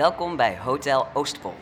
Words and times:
Welkom 0.00 0.36
bij 0.36 0.58
Hotel 0.58 1.08
Oostpol. 1.12 1.54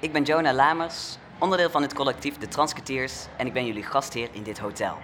Ik 0.00 0.12
ben 0.12 0.22
Jonah 0.22 0.54
Lamers, 0.54 1.16
onderdeel 1.38 1.70
van 1.70 1.82
het 1.82 1.94
collectief 1.94 2.38
De 2.38 2.48
Transketeers 2.48 3.26
en 3.36 3.46
ik 3.46 3.52
ben 3.52 3.66
jullie 3.66 3.82
gastheer 3.82 4.28
in 4.32 4.42
dit 4.42 4.58
hotel. 4.58 4.96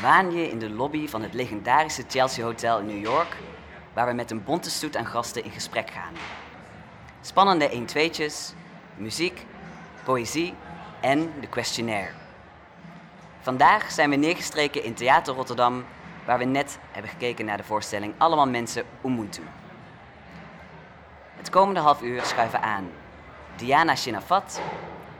Waan 0.00 0.32
je 0.32 0.50
in 0.50 0.58
de 0.58 0.70
lobby 0.70 1.08
van 1.08 1.22
het 1.22 1.34
legendarische 1.34 2.04
Chelsea 2.08 2.44
Hotel 2.44 2.78
in 2.78 2.86
New 2.86 3.02
York, 3.02 3.36
waar 3.92 4.06
we 4.06 4.12
met 4.12 4.30
een 4.30 4.44
bonte 4.44 4.70
stoet 4.70 4.96
aan 4.96 5.06
gasten 5.06 5.44
in 5.44 5.50
gesprek 5.50 5.90
gaan. 5.90 6.14
Spannende 7.20 7.70
1-2'tjes, 7.70 8.54
muziek, 8.96 9.46
poëzie 10.04 10.54
en 11.00 11.32
de 11.40 11.46
questionnaire. 11.46 12.12
Vandaag 13.40 13.90
zijn 13.90 14.10
we 14.10 14.16
neergestreken 14.16 14.84
in 14.84 14.94
Theater 14.94 15.34
Rotterdam, 15.34 15.84
waar 16.26 16.38
we 16.38 16.44
net 16.44 16.78
hebben 16.90 17.10
gekeken 17.10 17.44
naar 17.44 17.56
de 17.56 17.64
voorstelling 17.64 18.14
Allemaal 18.18 18.48
Mensen 18.48 18.84
Ubuntu. 19.04 19.42
Het 21.44 21.52
komende 21.52 21.80
half 21.80 22.02
uur 22.02 22.22
schuiven 22.22 22.62
aan 22.62 22.90
Diana 23.56 23.96
Shinafat, 23.96 24.60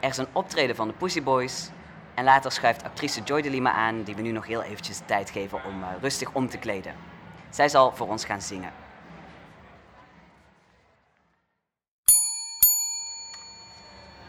er 0.00 0.08
is 0.08 0.16
een 0.16 0.26
optreden 0.32 0.76
van 0.76 0.88
de 0.88 0.94
Pussy 0.94 1.22
Boys 1.22 1.70
en 2.14 2.24
later 2.24 2.52
schuift 2.52 2.84
actrice 2.84 3.22
Joy 3.22 3.42
de 3.42 3.50
Lima 3.50 3.72
aan, 3.72 4.02
die 4.02 4.14
we 4.14 4.22
nu 4.22 4.30
nog 4.30 4.46
heel 4.46 4.62
eventjes 4.62 4.98
de 4.98 5.04
tijd 5.04 5.30
geven 5.30 5.64
om 5.64 5.82
eh, 5.82 5.88
rustig 6.00 6.32
om 6.32 6.48
te 6.48 6.58
kleden. 6.58 6.94
Zij 7.50 7.68
zal 7.68 7.92
voor 7.92 8.08
ons 8.08 8.24
gaan 8.24 8.42
zingen. 8.42 8.72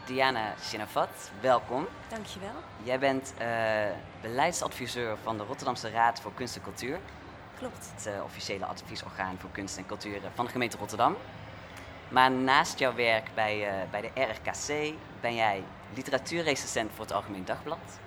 Diana 0.06 0.54
Shinafat, 0.62 1.32
welkom. 1.42 1.88
Dankjewel. 2.10 2.56
Jij 2.84 3.00
bent 3.00 3.34
eh, 3.38 3.48
beleidsadviseur 4.22 5.18
van 5.24 5.38
de 5.38 5.44
Rotterdamse 5.44 5.90
Raad 5.90 6.22
voor 6.22 6.34
Kunst 6.34 6.56
en 6.56 6.62
Cultuur, 6.62 7.00
Klopt. 7.58 7.92
het 7.96 8.06
eh, 8.06 8.24
officiële 8.24 8.66
adviesorgaan 8.66 9.38
voor 9.40 9.50
kunst 9.52 9.78
en 9.78 9.86
cultuur 9.86 10.22
van 10.34 10.46
de 10.46 10.52
gemeente 10.52 10.78
Rotterdam. 10.78 11.16
Maar 12.16 12.32
naast 12.32 12.80
jouw 12.80 12.96
werk 12.96 13.30
bij, 13.34 13.68
eh, 13.68 13.90
bij 13.92 14.02
de 14.02 14.22
RKC 14.22 14.94
ben 15.22 15.36
jij 15.36 15.64
literatuurrecensent 15.94 16.92
voor 16.94 17.06
het 17.06 17.14
Algemeen 17.14 17.46
Dagblad, 17.46 18.00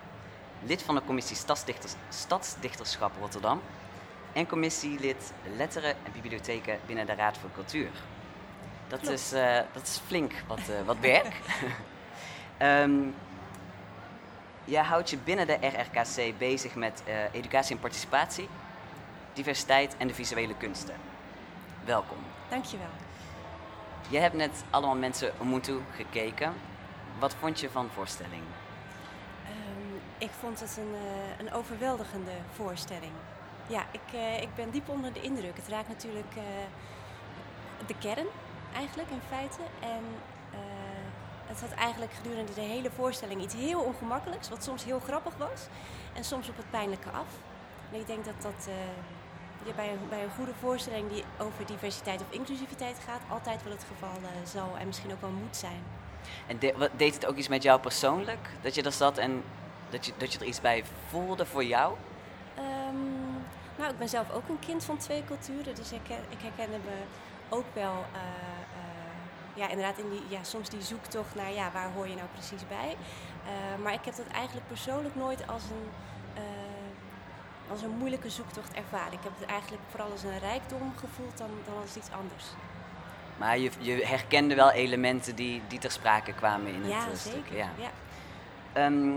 lid 0.62 0.82
van 0.82 0.94
de 0.94 1.02
commissie 1.04 1.36
Stadsdichters, 1.36 1.94
Stadsdichterschap 2.08 3.12
Rotterdam 3.20 3.60
en 4.32 4.46
commissielid 4.46 5.32
Letteren 5.56 5.90
en 5.90 6.12
Bibliotheken 6.12 6.78
binnen 6.86 7.06
de 7.06 7.14
Raad 7.14 7.38
voor 7.38 7.50
Cultuur. 7.54 7.90
Dat, 8.88 9.00
Klopt. 9.00 9.14
is, 9.14 9.32
eh, 9.32 9.60
dat 9.72 9.82
is 9.82 10.00
flink 10.06 10.32
wat, 10.46 10.58
eh, 10.58 10.86
wat 10.86 10.98
werk. 10.98 11.34
Ehm, 12.58 13.00
jij 14.64 14.82
houdt 14.82 15.10
je 15.10 15.16
binnen 15.16 15.46
de 15.46 15.58
RRKC 15.60 16.38
bezig 16.38 16.74
met 16.74 17.02
educatie 17.32 17.74
en 17.74 17.80
participatie, 17.80 18.48
diversiteit 19.32 19.96
en 19.96 20.06
de 20.06 20.14
visuele 20.14 20.54
kunsten. 20.56 20.94
Welkom. 21.84 22.18
Dankjewel. 22.48 23.07
Je 24.10 24.18
hebt 24.18 24.34
net 24.34 24.64
allemaal 24.70 24.96
mensen 24.96 25.32
Ubuntu 25.42 25.80
gekeken. 25.94 26.52
Wat 27.18 27.34
vond 27.34 27.60
je 27.60 27.70
van 27.70 27.84
de 27.84 27.92
voorstelling? 27.92 28.42
Ehm, 29.44 29.94
ik 30.18 30.30
vond 30.40 30.60
het 30.60 30.76
een, 30.76 30.94
eh, 30.94 31.38
een 31.38 31.52
overweldigende 31.52 32.30
voorstelling. 32.52 33.12
Ja, 33.66 33.86
ik, 33.90 34.12
eh, 34.12 34.42
ik 34.42 34.54
ben 34.54 34.70
diep 34.70 34.88
onder 34.88 35.12
de 35.12 35.20
indruk. 35.20 35.56
Het 35.56 35.68
raakt 35.68 35.88
natuurlijk 35.88 36.34
eh, 36.36 36.42
de 37.86 37.94
kern, 37.98 38.26
eigenlijk, 38.74 39.10
in 39.10 39.20
feite. 39.28 39.60
En 39.80 40.02
het 41.46 41.60
had 41.60 41.70
eigenlijk 41.70 42.12
gedurende 42.12 42.54
de 42.54 42.60
hele 42.60 42.90
voorstelling 42.90 43.42
iets 43.42 43.54
heel 43.54 43.80
ongemakkelijks, 43.80 44.48
wat 44.48 44.64
soms 44.64 44.84
heel 44.84 44.98
grappig 45.00 45.36
was. 45.36 45.66
En 46.14 46.24
soms 46.24 46.48
op 46.48 46.56
het 46.56 46.70
pijnlijke 46.70 47.10
af. 47.10 47.26
Ik 47.90 48.06
denk 48.06 48.24
dat 48.24 48.42
dat 48.42 48.68
ja, 49.64 49.72
bij, 49.76 49.88
een, 49.92 49.98
bij 50.08 50.22
een 50.22 50.30
goede 50.36 50.52
voorstelling 50.60 51.10
die 51.10 51.24
over 51.38 51.66
diversiteit 51.66 52.20
of 52.20 52.26
inclusiviteit 52.30 52.96
gaat, 53.06 53.20
altijd 53.28 53.62
wel 53.62 53.72
het 53.72 53.84
geval 53.88 54.16
eh, 54.22 54.46
zal 54.48 54.76
en 54.78 54.86
misschien 54.86 55.12
ook 55.12 55.20
wel 55.20 55.30
moet 55.30 55.56
zijn. 55.56 55.82
En 56.46 56.58
de- 56.58 56.74
wat- 56.76 56.90
deed 56.96 57.14
het 57.14 57.26
ook 57.26 57.36
iets 57.36 57.48
met 57.48 57.62
jou 57.62 57.80
persoonlijk? 57.80 58.48
Dat 58.60 58.74
je 58.74 58.82
er 58.82 58.92
zat 58.92 59.18
en 59.18 59.42
dat 59.90 60.06
je, 60.06 60.12
dat 60.16 60.32
je 60.32 60.38
er 60.38 60.44
iets 60.46 60.60
bij 60.60 60.84
voelde 61.08 61.46
voor 61.46 61.64
jou? 61.64 61.94
Ehm, 62.54 62.96
nou, 63.76 63.90
ik 63.90 63.98
ben 63.98 64.08
zelf 64.08 64.30
ook 64.30 64.48
een 64.48 64.58
kind 64.58 64.84
van 64.84 64.96
twee 64.96 65.24
culturen, 65.24 65.74
dus 65.74 65.92
ik, 65.92 66.08
ik 66.28 66.38
herkende 66.42 66.78
me 66.84 66.96
ook 67.48 67.64
wel, 67.72 67.92
eh, 68.12 68.18
eh, 68.20 69.54
ja, 69.54 69.68
inderdaad, 69.68 69.98
in 69.98 70.10
die, 70.10 70.22
ja, 70.28 70.42
soms 70.42 70.68
die 70.68 70.82
zoektocht 70.82 71.34
naar, 71.34 71.52
ja, 71.52 71.70
waar 71.72 71.90
hoor 71.92 72.08
je 72.08 72.14
nou 72.14 72.28
precies 72.32 72.68
bij? 72.68 72.96
Maar 73.82 73.92
ik 73.92 74.04
heb 74.04 74.16
dat 74.16 74.26
eigenlijk 74.32 74.66
persoonlijk 74.66 75.14
nooit 75.14 75.46
als 75.48 75.62
een, 75.62 75.88
als 77.70 77.82
een 77.82 77.96
moeilijke 77.98 78.30
zoektocht 78.30 78.72
ervaren. 78.72 79.12
Ik 79.12 79.22
heb 79.22 79.32
het 79.38 79.48
eigenlijk 79.48 79.82
vooral 79.90 80.10
als 80.10 80.22
een 80.22 80.38
rijkdom 80.38 80.92
gevoeld 80.96 81.38
dan, 81.38 81.50
dan 81.64 81.74
als 81.82 81.96
iets 81.96 82.10
anders. 82.10 82.44
Maar 83.36 83.58
je, 83.58 83.70
je 83.78 84.06
herkende 84.06 84.54
wel 84.54 84.70
elementen 84.70 85.34
die, 85.34 85.62
die 85.68 85.78
ter 85.78 85.90
sprake 85.90 86.32
kwamen 86.32 86.72
in 86.72 86.88
ja, 86.88 86.98
het 86.98 87.12
eh, 87.12 87.18
zeker. 87.18 87.40
stuk. 87.46 87.56
Ja. 87.58 87.70
Ja. 87.76 87.90
Ehm, 88.72 89.10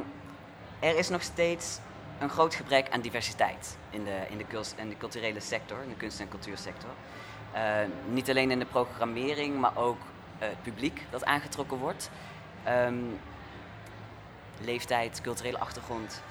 er 0.80 0.98
is 0.98 1.10
nog 1.10 1.22
steeds 1.22 1.80
een 2.20 2.30
groot 2.30 2.56
gebrek 2.56 2.90
aan 2.90 3.02
diversiteit 3.02 3.78
in 3.90 4.04
de, 4.04 4.18
in 4.30 4.38
de, 4.38 4.46
in 4.76 4.90
de 4.90 4.98
culturele 4.98 5.40
sector, 5.40 5.78
in 5.84 5.90
de 5.90 5.96
kunst- 5.96 6.20
en 6.20 6.30
cultuursector. 6.30 6.90
Eh, 7.52 7.62
niet 8.10 8.30
alleen 8.30 8.52
in 8.52 8.60
de 8.60 8.66
programmering, 8.66 9.60
maar 9.60 9.78
ook 9.78 10.00
eh, 10.40 10.48
het 10.48 10.62
publiek 10.62 11.02
dat 11.10 11.26
aangetrokken 11.26 11.78
wordt. 11.78 12.10
Ehm, 12.64 13.04
leeftijd, 14.60 15.22
culturele 15.22 15.60
achtergrond. 15.60 16.22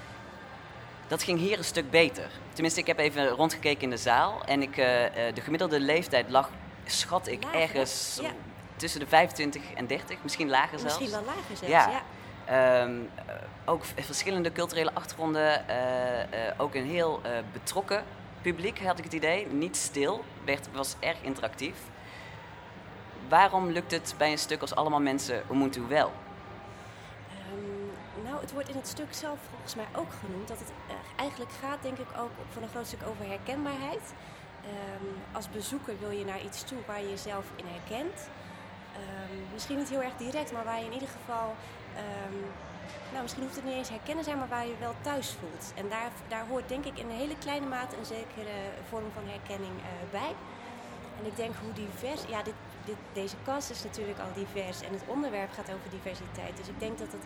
Dat 1.11 1.23
ging 1.23 1.39
hier 1.39 1.59
een 1.59 1.65
stuk 1.65 1.91
beter. 1.91 2.31
Tenminste, 2.53 2.81
ik 2.81 2.87
heb 2.87 2.99
even 2.99 3.29
rondgekeken 3.29 3.83
in 3.83 3.91
de 3.91 3.97
zaal 3.97 4.45
en 4.45 4.63
ik, 4.63 4.77
eh, 4.77 5.29
eh, 5.29 5.35
de 5.35 5.41
gemiddelde 5.41 5.81
leeftijd 5.81 6.31
lag, 6.31 6.51
schat 6.85 7.29
ik, 7.29 7.45
Lager, 7.45 7.61
ergens 7.61 8.19
Ja. 8.23 8.31
tussen 8.77 9.01
de 9.01 9.07
25 9.07 9.63
en 9.75 9.87
30, 9.87 10.17
misschien 10.23 10.49
lager 10.49 10.79
zelfs. 10.79 10.99
Misschien 10.99 11.25
wel 11.25 11.35
lager 11.35 11.57
zelfs, 11.57 11.73
Ja. 11.73 11.91
ja. 11.91 12.03
Ehm, 12.83 13.01
eh, 13.27 13.35
ook 13.65 13.85
verschillende 13.97 14.53
culturele 14.53 14.91
achtergronden. 14.95 15.65
ook 16.57 16.75
een 16.75 16.87
heel 16.87 17.21
betrokken 17.53 18.05
publiek, 18.43 18.79
had 18.79 18.99
ik 18.99 19.05
het 19.05 19.13
idee. 19.13 19.47
Niet 19.47 19.77
stil, 19.77 20.25
werd, 20.45 20.69
was 20.73 20.97
erg 21.01 21.17
interactief. 21.23 21.77
Waarom 23.29 23.71
lukt 23.71 23.91
het 23.91 24.15
bij 24.19 24.31
een 24.31 24.39
stuk 24.39 24.61
als 24.61 24.75
Allemaal 24.75 25.01
Mensen 25.01 25.43
Ubuntu 25.51 25.81
wel? 25.89 26.13
Wordt 28.53 28.69
in 28.69 28.77
het 28.77 28.89
stuk 28.89 29.15
zelf 29.15 29.39
volgens 29.51 29.75
mij 29.75 29.87
ook 29.95 30.13
genoemd 30.25 30.49
dat 30.49 30.59
het 30.59 30.73
eh, 30.89 30.95
eigenlijk 31.17 31.51
gaat, 31.63 31.83
denk 31.83 31.99
ik, 31.99 32.07
ook 32.19 32.31
voor 32.53 32.63
een 32.63 32.69
groot 32.69 32.87
stuk 32.87 33.07
over 33.07 33.27
herkenbaarheid. 33.27 34.15
Ehm, 34.63 35.07
als 35.33 35.51
bezoeker 35.51 35.95
wil 35.99 36.11
je 36.11 36.25
naar 36.25 36.43
iets 36.45 36.63
toe 36.63 36.79
waar 36.87 37.01
je 37.01 37.09
jezelf 37.09 37.45
in 37.57 37.65
herkent. 37.67 38.29
Ehm, 38.95 39.53
misschien 39.53 39.77
niet 39.77 39.89
heel 39.89 40.03
erg 40.03 40.17
direct, 40.17 40.53
maar 40.53 40.65
waar 40.65 40.79
je 40.79 40.85
in 40.85 40.93
ieder 40.93 41.09
geval. 41.09 41.55
ehm, 41.95 42.41
nou, 43.11 43.23
misschien 43.23 43.43
hoeft 43.43 43.57
het 43.57 43.65
niet 43.65 43.75
eens 43.75 43.89
herkennen 43.89 44.25
zijn, 44.25 44.39
maar 44.39 44.49
waar 44.49 44.67
je 44.67 44.77
wel 44.79 44.95
thuis 45.01 45.29
voelt. 45.41 45.73
En 45.75 45.89
daar, 45.89 46.11
daar 46.29 46.47
hoort 46.47 46.69
denk 46.69 46.85
ik 46.85 46.99
in 46.99 47.11
een 47.11 47.17
hele 47.17 47.39
kleine 47.39 47.67
mate 47.67 47.97
een 47.97 48.05
zekere 48.05 48.57
vorm 48.89 49.11
van 49.15 49.23
herkenning 49.27 49.77
eh, 49.79 50.11
bij. 50.11 50.35
En 51.19 51.27
ik 51.27 51.37
denk 51.37 51.55
hoe 51.63 51.73
divers, 51.73 52.23
ja, 52.29 52.43
dit, 52.43 52.55
dit, 52.85 52.97
deze 53.13 53.37
kast 53.45 53.71
is 53.71 53.83
natuurlijk 53.83 54.19
al 54.19 54.33
divers 54.35 54.81
en 54.81 54.93
het 54.93 55.03
onderwerp 55.07 55.53
gaat 55.53 55.71
over 55.75 55.91
diversiteit. 55.91 56.57
Dus 56.57 56.69
ik 56.69 56.81
denk 56.81 56.99
dat 56.99 57.13
het, 57.13 57.25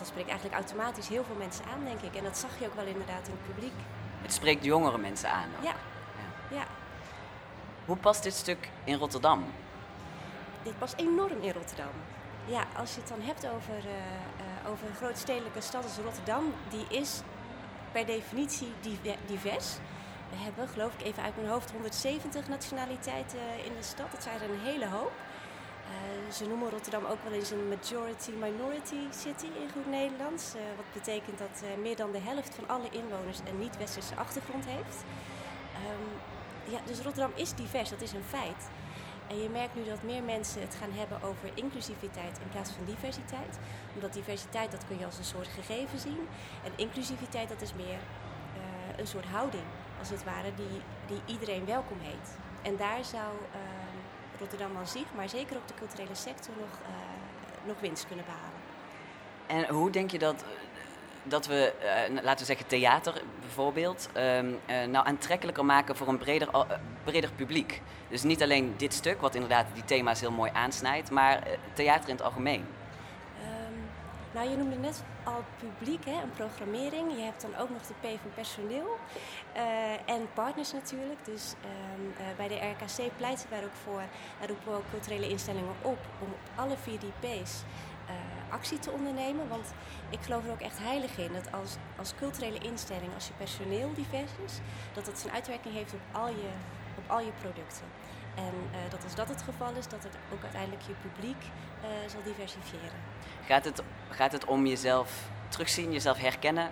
dat 0.00 0.08
spreekt 0.08 0.28
eigenlijk 0.28 0.58
automatisch 0.60 1.08
heel 1.08 1.24
veel 1.24 1.34
mensen 1.36 1.64
aan, 1.64 1.84
denk 1.84 2.00
ik. 2.00 2.14
En 2.14 2.24
dat 2.24 2.36
zag 2.38 2.50
je 2.58 2.66
ook 2.66 2.74
wel 2.74 2.86
inderdaad 2.86 3.26
in 3.28 3.32
het 3.38 3.54
publiek. 3.54 3.72
Het 4.22 4.32
spreekt 4.32 4.64
jongere 4.64 4.98
mensen 4.98 5.30
aan. 5.30 5.48
ook. 5.58 5.64
Ja, 5.64 5.74
ja. 6.50 6.64
Hoe 7.84 7.96
past 7.96 8.22
dit 8.22 8.34
stuk 8.34 8.70
in 8.84 8.94
Rotterdam? 8.94 9.44
Dit 10.62 10.78
past 10.78 10.94
enorm 10.96 11.40
in 11.40 11.52
Rotterdam. 11.52 11.90
Ja, 12.44 12.64
als 12.76 12.94
je 12.94 13.00
het 13.00 13.08
dan 13.08 13.20
hebt 13.20 13.46
over, 13.46 13.74
eh, 13.78 13.94
eh, 14.64 14.70
over 14.70 14.86
een 14.88 14.94
grootstedelijke 14.94 15.60
stad 15.60 15.82
als 15.84 15.96
Rotterdam, 16.04 16.54
die 16.68 16.86
is 16.88 17.20
per 17.92 18.06
definitie 18.06 18.72
dive- 18.80 19.16
divers. 19.26 19.74
We 20.30 20.36
hebben, 20.36 20.68
geloof 20.68 20.92
ik, 20.98 21.02
even 21.06 21.22
uit 21.22 21.36
mijn 21.36 21.48
hoofd 21.48 21.70
170 21.70 22.48
nationaliteiten 22.48 23.38
in 23.64 23.72
de 23.76 23.82
stad. 23.82 24.12
Dat 24.12 24.22
zijn 24.22 24.40
er 24.40 24.50
een 24.50 24.60
hele 24.60 24.88
hoop. 24.88 25.12
Eh, 25.90 26.32
ze 26.32 26.46
noemen 26.46 26.70
Rotterdam 26.70 27.04
ook 27.04 27.22
wel 27.24 27.32
eens 27.32 27.50
een 27.50 27.68
majority-minority 27.68 29.02
city 29.10 29.44
in 29.44 29.70
goed 29.72 29.86
Nederlands. 29.86 30.54
Eh, 30.54 30.60
wat 30.76 30.92
betekent 30.92 31.38
dat 31.38 31.62
eh, 31.62 31.82
meer 31.82 31.96
dan 31.96 32.12
de 32.12 32.18
helft 32.18 32.54
van 32.54 32.68
alle 32.68 32.88
inwoners 32.90 33.38
een 33.38 33.58
niet-westerse 33.58 34.14
achtergrond 34.14 34.64
heeft. 34.66 34.96
Ehm, 35.74 36.08
ja, 36.72 36.78
dus 36.86 37.00
Rotterdam 37.00 37.32
is 37.34 37.54
divers, 37.54 37.90
dat 37.90 38.00
is 38.00 38.12
een 38.12 38.30
feit. 38.36 38.62
En 39.28 39.42
je 39.42 39.48
merkt 39.48 39.74
nu 39.74 39.84
dat 39.84 40.02
meer 40.02 40.22
mensen 40.22 40.60
het 40.60 40.74
gaan 40.80 40.92
hebben 40.92 41.22
over 41.22 41.48
inclusiviteit 41.54 42.38
in 42.38 42.48
plaats 42.48 42.70
van 42.70 42.84
diversiteit. 42.84 43.58
Omdat 43.94 44.12
diversiteit, 44.12 44.70
dat 44.70 44.86
kun 44.86 44.98
je 44.98 45.04
als 45.04 45.18
een 45.18 45.32
soort 45.34 45.48
gegeven 45.48 45.98
zien. 45.98 46.28
En 46.64 46.72
inclusiviteit, 46.76 47.48
dat 47.48 47.62
is 47.62 47.74
meer 47.74 47.98
een 48.96 49.06
soort 49.06 49.24
houding, 49.24 49.64
als 49.98 50.10
het 50.10 50.24
ware, 50.24 50.54
die, 50.54 50.80
die 51.06 51.34
iedereen 51.34 51.64
welkom 51.64 51.98
heet. 52.00 52.28
En 52.62 52.76
daar 52.76 53.04
zou 53.04 53.32
Rotterdam 54.40 54.76
aan 54.76 54.86
zich, 54.88 55.06
maar 55.16 55.28
zeker 55.28 55.56
ook 55.56 55.68
de 55.68 55.74
culturele 55.74 56.14
sector, 56.14 56.54
nog, 56.58 56.78
eh, 56.82 57.66
nog 57.66 57.80
winst 57.80 58.06
kunnen 58.06 58.24
behalen. 58.24 58.60
En 59.46 59.74
hoe 59.74 59.90
denk 59.90 60.10
je 60.10 60.18
dat, 60.18 60.44
dat 61.22 61.46
we, 61.46 61.72
eh, 61.72 62.22
laten 62.22 62.38
we 62.38 62.44
zeggen 62.44 62.66
theater 62.66 63.22
bijvoorbeeld, 63.40 64.08
ehm, 64.12 64.52
eh, 64.66 64.84
nou 64.84 65.06
aantrekkelijker 65.06 65.64
maken 65.64 65.96
voor 65.96 66.08
een 66.08 66.18
breder, 66.18 66.48
eh, 66.48 66.60
breder 67.04 67.30
publiek? 67.36 67.82
Dus 68.08 68.22
niet 68.22 68.42
alleen 68.42 68.74
dit 68.76 68.94
stuk, 68.94 69.20
wat 69.20 69.34
inderdaad 69.34 69.66
die 69.74 69.84
thema's 69.84 70.20
heel 70.20 70.30
mooi 70.30 70.50
aansnijdt, 70.54 71.10
maar 71.10 71.42
eh, 71.42 71.52
theater 71.72 72.08
in 72.08 72.14
het 72.14 72.24
algemeen. 72.24 72.66
Ehm, 73.42 73.72
nou, 74.32 74.50
je 74.50 74.56
noemde 74.56 74.76
net 74.76 75.02
al 75.24 75.44
publiek, 75.58 76.04
hè, 76.04 76.22
een 76.22 76.30
programmering. 76.30 77.16
Je 77.16 77.22
hebt 77.22 77.42
dan 77.42 77.56
ook 77.56 77.70
nog 77.70 77.82
de 77.82 77.94
P 78.00 78.20
van 78.22 78.30
personeel 78.34 78.96
eh, 79.52 80.14
en 80.14 80.28
partners 80.34 80.72
natuurlijk. 80.72 81.24
Dus 81.24 81.54
ehm, 81.60 82.28
eh, 82.28 82.36
bij 82.36 82.48
de 82.48 82.54
RKC 82.54 83.16
pleiten 83.16 83.50
wij 83.50 83.64
ook 83.64 83.78
voor, 83.84 84.00
en 84.40 84.46
roepen 84.46 84.72
we 84.72 84.78
ook 84.78 84.90
culturele 84.90 85.28
instellingen 85.28 85.74
op 85.82 85.98
om 86.20 86.26
op 86.26 86.44
alle 86.54 86.76
vier 86.76 86.98
die 86.98 87.12
P's 87.20 87.62
eh, 88.06 88.14
actie 88.54 88.78
te 88.78 88.90
ondernemen. 88.90 89.48
Want 89.48 89.72
ik 90.10 90.18
geloof 90.22 90.44
er 90.44 90.50
ook 90.50 90.60
echt 90.60 90.78
heilig 90.78 91.18
in 91.18 91.32
dat 91.32 91.52
als, 91.52 91.76
als 91.96 92.14
culturele 92.14 92.58
instelling, 92.58 93.14
als 93.14 93.26
je 93.26 93.32
personeel 93.32 93.90
divers 93.94 94.32
is, 94.44 94.58
dat 94.92 95.04
dat 95.04 95.18
zijn 95.18 95.34
uitwerking 95.34 95.74
heeft 95.74 95.92
op 95.92 96.00
al 96.12 96.28
je, 96.28 96.50
op 96.96 97.10
al 97.10 97.20
je 97.20 97.32
producten. 97.40 97.86
En 98.34 98.54
eh, 98.72 98.90
dat 98.90 99.04
als 99.04 99.14
dat 99.14 99.28
het 99.28 99.42
geval 99.42 99.72
is, 99.74 99.88
dat 99.88 100.02
het 100.02 100.16
ook 100.32 100.42
uiteindelijk 100.42 100.82
je 100.82 100.92
publiek 101.08 101.42
eh, 101.82 101.88
zal 102.06 102.22
diversifiëren. 102.24 102.98
Gaat 103.46 103.64
het, 103.64 103.82
gaat 104.08 104.32
het 104.32 104.44
om 104.44 104.66
jezelf 104.66 105.28
terugzien, 105.48 105.92
jezelf 105.92 106.18
herkennen? 106.18 106.70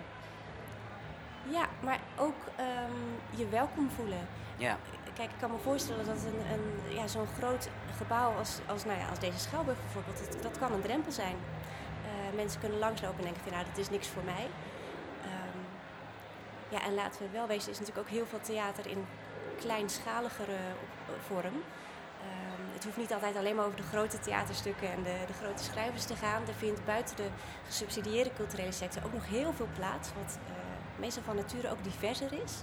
Ja, 1.49 1.65
maar 1.79 1.99
ook 2.17 2.41
ehm, 2.55 3.39
je 3.39 3.49
welkom 3.49 3.89
voelen. 3.89 4.27
Ja. 4.57 4.77
Kijk, 5.13 5.31
ik 5.31 5.39
kan 5.39 5.51
me 5.51 5.57
voorstellen 5.57 6.05
dat 6.05 6.17
een, 6.17 6.53
een, 6.53 6.95
ja, 6.95 7.07
zo'n 7.07 7.27
groot 7.37 7.69
gebouw 7.97 8.31
als, 8.37 8.59
als, 8.65 8.85
nou 8.85 8.99
ja, 8.99 9.09
als 9.09 9.19
deze 9.19 9.39
Schouwburg 9.39 9.77
bijvoorbeeld, 9.81 10.31
dat, 10.31 10.43
dat 10.43 10.57
kan 10.57 10.71
een 10.71 10.81
drempel 10.81 11.11
zijn. 11.11 11.35
Eh, 12.05 12.35
mensen 12.35 12.59
kunnen 12.59 12.79
langslopen 12.79 13.17
en 13.17 13.23
denken 13.23 13.43
van 13.43 13.51
nou, 13.51 13.65
dat 13.65 13.77
is 13.77 13.89
niks 13.89 14.07
voor 14.07 14.23
mij. 14.23 14.47
Ehm, 15.23 15.59
ja, 16.69 16.85
en 16.85 16.93
laten 16.93 17.21
we 17.21 17.29
wel 17.31 17.47
wezen, 17.47 17.63
er 17.63 17.71
is 17.71 17.79
natuurlijk 17.79 18.07
ook 18.07 18.13
heel 18.13 18.25
veel 18.25 18.41
theater 18.41 18.87
in 18.87 19.05
kleinschaligere 19.59 20.57
op- 20.83 21.15
vorm. 21.27 21.55
Ehm, 22.21 22.73
het 22.73 22.83
hoeft 22.83 22.97
niet 22.97 23.13
altijd 23.13 23.35
alleen 23.35 23.55
maar 23.55 23.65
over 23.65 23.77
de 23.77 23.83
grote 23.91 24.19
theaterstukken 24.19 24.91
en 24.91 25.03
de, 25.03 25.15
de 25.27 25.33
grote 25.43 25.63
schrijvers 25.63 26.05
te 26.05 26.15
gaan. 26.15 26.41
Er 26.47 26.53
vindt 26.57 26.85
buiten 26.85 27.15
de 27.15 27.27
gesubsidieerde 27.67 28.33
culturele 28.35 28.71
sector 28.71 29.05
ook 29.05 29.13
nog 29.13 29.27
heel 29.27 29.53
veel 29.53 29.67
plaats, 29.75 30.09
wat 30.23 30.37
eh, 30.47 30.53
meestal 30.99 31.23
van 31.23 31.35
nature 31.35 31.71
ook 31.71 31.83
diverser 31.83 32.33
is. 32.43 32.53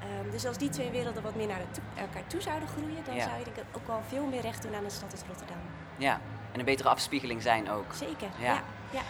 Ehm, 0.00 0.30
dus 0.30 0.46
als 0.46 0.58
die 0.58 0.68
twee 0.68 0.90
werelden 0.90 1.22
wat 1.22 1.34
meer 1.34 1.46
naar 1.46 1.60
elkaar 1.96 2.26
toe 2.26 2.40
zouden 2.40 2.68
groeien, 2.68 3.04
dan 3.04 3.14
Ja. 3.14 3.22
zou 3.24 3.38
je 3.38 3.44
denk 3.44 3.56
ik 3.56 3.64
ook 3.76 3.86
wel 3.86 4.02
veel 4.08 4.24
meer 4.26 4.40
recht 4.40 4.62
doen 4.62 4.74
aan 4.74 4.84
de 4.84 4.90
stad 4.90 5.12
als 5.12 5.22
Rotterdam. 5.28 5.60
ja. 5.96 6.20
En 6.52 6.58
een 6.58 6.64
betere 6.64 6.88
afspiegeling 6.88 7.42
zijn 7.42 7.70
ook. 7.70 7.92
Zeker, 7.94 8.28
Ja. 8.38 8.44
ja. 8.52 8.62
ja. 8.90 9.00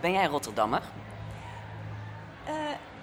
Ben 0.00 0.12
jij 0.12 0.26
Rotterdammer? 0.26 0.82
Eh, 2.44 2.54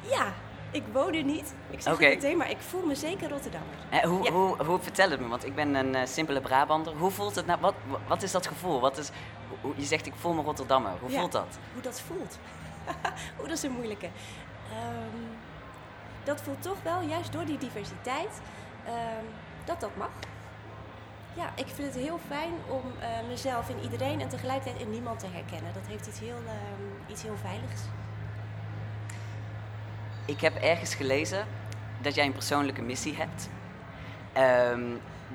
ja, 0.10 0.26
ik 0.74 0.84
woon 0.92 1.14
er 1.14 1.24
niet. 1.24 1.54
Ik 1.70 1.82
zeg 1.82 1.94
Oké. 1.94 2.06
het 2.06 2.14
meteen, 2.14 2.38
maar 2.38 2.50
ik 2.50 2.58
voel 2.60 2.86
me 2.86 2.96
zeker 2.96 3.30
Rotterdammer. 3.30 3.76
Hoe, 4.08 4.24
Ja. 4.24 4.32
hoe, 4.32 4.64
hoe, 4.64 4.80
vertel 4.80 5.10
het 5.10 5.20
me, 5.20 5.28
want 5.28 5.46
ik 5.46 5.56
ben 5.56 5.76
een 5.76 5.96
eh, 5.96 6.06
simpele 6.06 6.42
Brabander. 6.42 6.94
Hoe 6.96 7.12
voelt 7.12 7.36
het 7.36 7.46
nou? 7.46 7.60
Wat, 7.62 7.74
wat 8.08 8.24
is 8.24 8.32
dat 8.32 8.48
gevoel? 8.48 8.80
Wat 8.80 8.98
is, 8.98 9.10
hoe- 9.50 9.58
hoe- 9.62 9.74
je 9.76 9.84
zegt 9.86 10.06
ik 10.06 10.14
voel 10.16 10.34
me 10.34 10.42
Rotterdammer. 10.42 10.92
Hoe 11.00 11.12
Ja. 11.12 11.20
voelt 11.20 11.32
dat? 11.32 11.58
Hoe 11.74 11.82
dat 11.82 12.02
voelt. 12.02 12.38
Oeh, 13.40 13.48
dat 13.48 13.58
is 13.58 13.64
een 13.64 13.72
moeilijke. 13.72 14.06
Ehm, 14.72 15.22
dat 16.24 16.42
voelt 16.42 16.62
toch 16.62 16.78
wel, 16.84 17.02
juist 17.02 17.32
door 17.32 17.46
die 17.46 17.58
diversiteit, 17.58 18.42
ehm, 18.86 19.26
dat 19.66 19.80
dat 19.80 19.96
mag. 19.98 20.10
Ja, 21.36 21.50
ik 21.56 21.68
vind 21.68 21.94
het 21.94 22.04
heel 22.04 22.20
fijn 22.28 22.54
om 22.70 22.82
eh, 23.00 23.08
mezelf 23.28 23.70
in 23.70 23.80
iedereen 23.84 24.22
en 24.22 24.28
tegelijkertijd 24.30 24.82
in 24.82 24.90
niemand 24.92 25.20
te 25.20 25.28
herkennen. 25.32 25.74
Dat 25.74 25.88
heeft 25.88 26.08
iets 26.08 26.20
heel, 26.20 26.38
ehm, 26.48 27.12
iets 27.12 27.22
heel 27.24 27.38
veiligs. 27.42 27.82
Ik 30.26 30.42
heb 30.42 30.56
ergens 30.56 30.96
gelezen 30.96 31.48
dat 32.02 32.16
jij 32.16 32.26
een 32.26 32.34
persoonlijke 32.34 32.82
missie 32.82 33.16
hebt. 33.16 33.50
Ehm, 34.34 34.84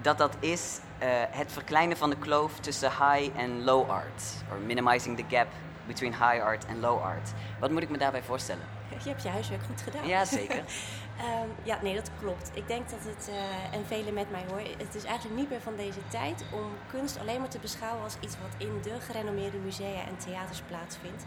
dat 0.03 0.19
dat 0.19 0.37
is 0.41 0.79
eh, 0.99 1.09
het 1.31 1.53
verkleinen 1.53 1.97
van 1.97 2.11
de 2.11 2.17
kloof 2.17 2.59
tussen 2.61 2.91
high 2.91 3.39
en 3.39 3.65
low 3.65 3.91
art. 3.91 4.23
Or 4.51 4.59
minimizing 4.59 5.17
the 5.17 5.37
gap 5.37 5.47
between 5.87 6.13
high 6.13 6.43
art 6.43 6.67
en 6.67 6.81
low 6.81 7.03
art. 7.03 7.31
Wat 7.61 7.71
moet 7.71 7.83
ik 7.83 7.89
me 7.89 7.99
daarbij 7.99 8.23
voorstellen? 8.23 8.65
Je 9.05 9.09
hebt 9.09 9.23
je 9.23 9.29
huiswerk 9.29 9.63
goed 9.63 9.81
gedaan. 9.81 10.07
Ja, 10.07 10.25
zeker. 10.25 10.63
Ehm, 11.19 11.49
ja, 11.63 11.79
nee, 11.83 11.95
dat 11.95 12.11
klopt. 12.21 12.51
Ik 12.55 12.69
denk 12.69 12.91
dat 12.91 12.99
het, 13.03 13.29
eh, 13.29 13.79
en 13.79 13.87
velen 13.87 14.15
met 14.15 14.31
mij 14.31 14.45
hoor, 14.49 14.59
het 14.59 14.95
is 14.95 15.05
eigenlijk 15.05 15.41
niet 15.41 15.51
meer 15.51 15.61
van 15.61 15.77
deze 15.77 15.99
tijd 16.09 16.45
om 16.53 16.71
kunst 16.91 17.19
alleen 17.19 17.41
maar 17.41 17.49
te 17.49 17.59
beschouwen 17.59 18.03
als 18.03 18.17
iets 18.21 18.37
wat 18.43 18.69
in 18.69 18.79
de 18.83 19.01
gerenommeerde 19.01 19.59
musea 19.59 20.01
en 20.09 20.17
theaters 20.17 20.61
plaatsvindt. 20.61 21.25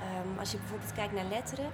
Ehm, 0.00 0.38
als 0.38 0.50
je 0.50 0.58
bijvoorbeeld 0.58 0.92
kijkt 0.92 1.12
naar 1.12 1.24
letteren, 1.30 1.70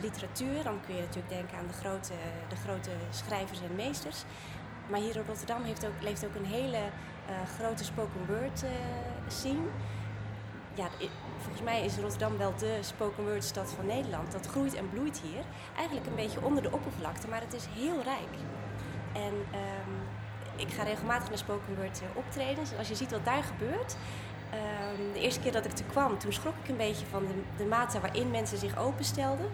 literatuur, 0.00 0.62
dan 0.62 0.80
kun 0.86 0.94
je 0.94 1.00
natuurlijk 1.00 1.28
denken 1.28 1.58
aan 1.58 1.66
de 1.66 1.72
grote, 1.72 2.12
de 2.48 2.56
grote 2.56 2.90
schrijvers 3.10 3.60
en 3.60 3.74
meesters. 3.74 4.24
Maar 4.90 5.00
hier 5.00 5.16
in 5.16 5.24
Rotterdam 5.26 5.62
heeft 5.62 5.86
ook, 5.86 6.02
leeft 6.02 6.26
ook 6.26 6.34
een 6.34 6.46
hele 6.46 6.76
eh, 6.76 7.34
grote 7.58 7.84
spoken 7.84 8.26
word 8.26 8.62
eh, 8.62 8.70
scene 9.26 9.66
ja, 10.78 10.88
volgens 11.38 11.62
mij 11.62 11.84
is 11.84 11.96
Rotterdam 11.96 12.36
wel 12.36 12.54
de 12.56 12.78
spoken 12.80 13.24
word 13.24 13.44
stad 13.44 13.72
van 13.76 13.86
Nederland. 13.86 14.32
Dat 14.32 14.46
groeit 14.46 14.74
en 14.74 14.90
bloeit 14.90 15.20
hier. 15.20 15.44
Eigenlijk 15.76 16.06
een 16.06 16.14
beetje 16.14 16.44
onder 16.44 16.62
de 16.62 16.72
oppervlakte, 16.72 17.28
maar 17.28 17.40
het 17.40 17.54
is 17.54 17.66
heel 17.66 18.02
rijk. 18.02 18.34
En 19.12 19.34
ehm, 19.52 19.94
ik 20.56 20.68
ga 20.68 20.82
regelmatig 20.82 21.28
naar 21.28 21.38
spoken 21.38 21.76
word 21.76 22.00
eh, 22.02 22.16
optredens. 22.16 22.72
En 22.72 22.78
als 22.78 22.88
je 22.88 22.94
ziet 22.94 23.10
wat 23.10 23.24
daar 23.24 23.42
gebeurt. 23.42 23.96
Ehm, 24.50 25.12
de 25.12 25.20
eerste 25.20 25.40
keer 25.40 25.52
dat 25.52 25.64
ik 25.64 25.78
er 25.78 25.84
kwam, 25.84 26.18
toen 26.18 26.32
schrok 26.32 26.54
ik 26.62 26.68
een 26.68 26.76
beetje 26.76 27.06
van 27.06 27.26
de, 27.26 27.34
de 27.56 27.64
mate 27.64 28.00
waarin 28.00 28.30
mensen 28.30 28.58
zich 28.58 28.78
openstelden. 28.78 29.46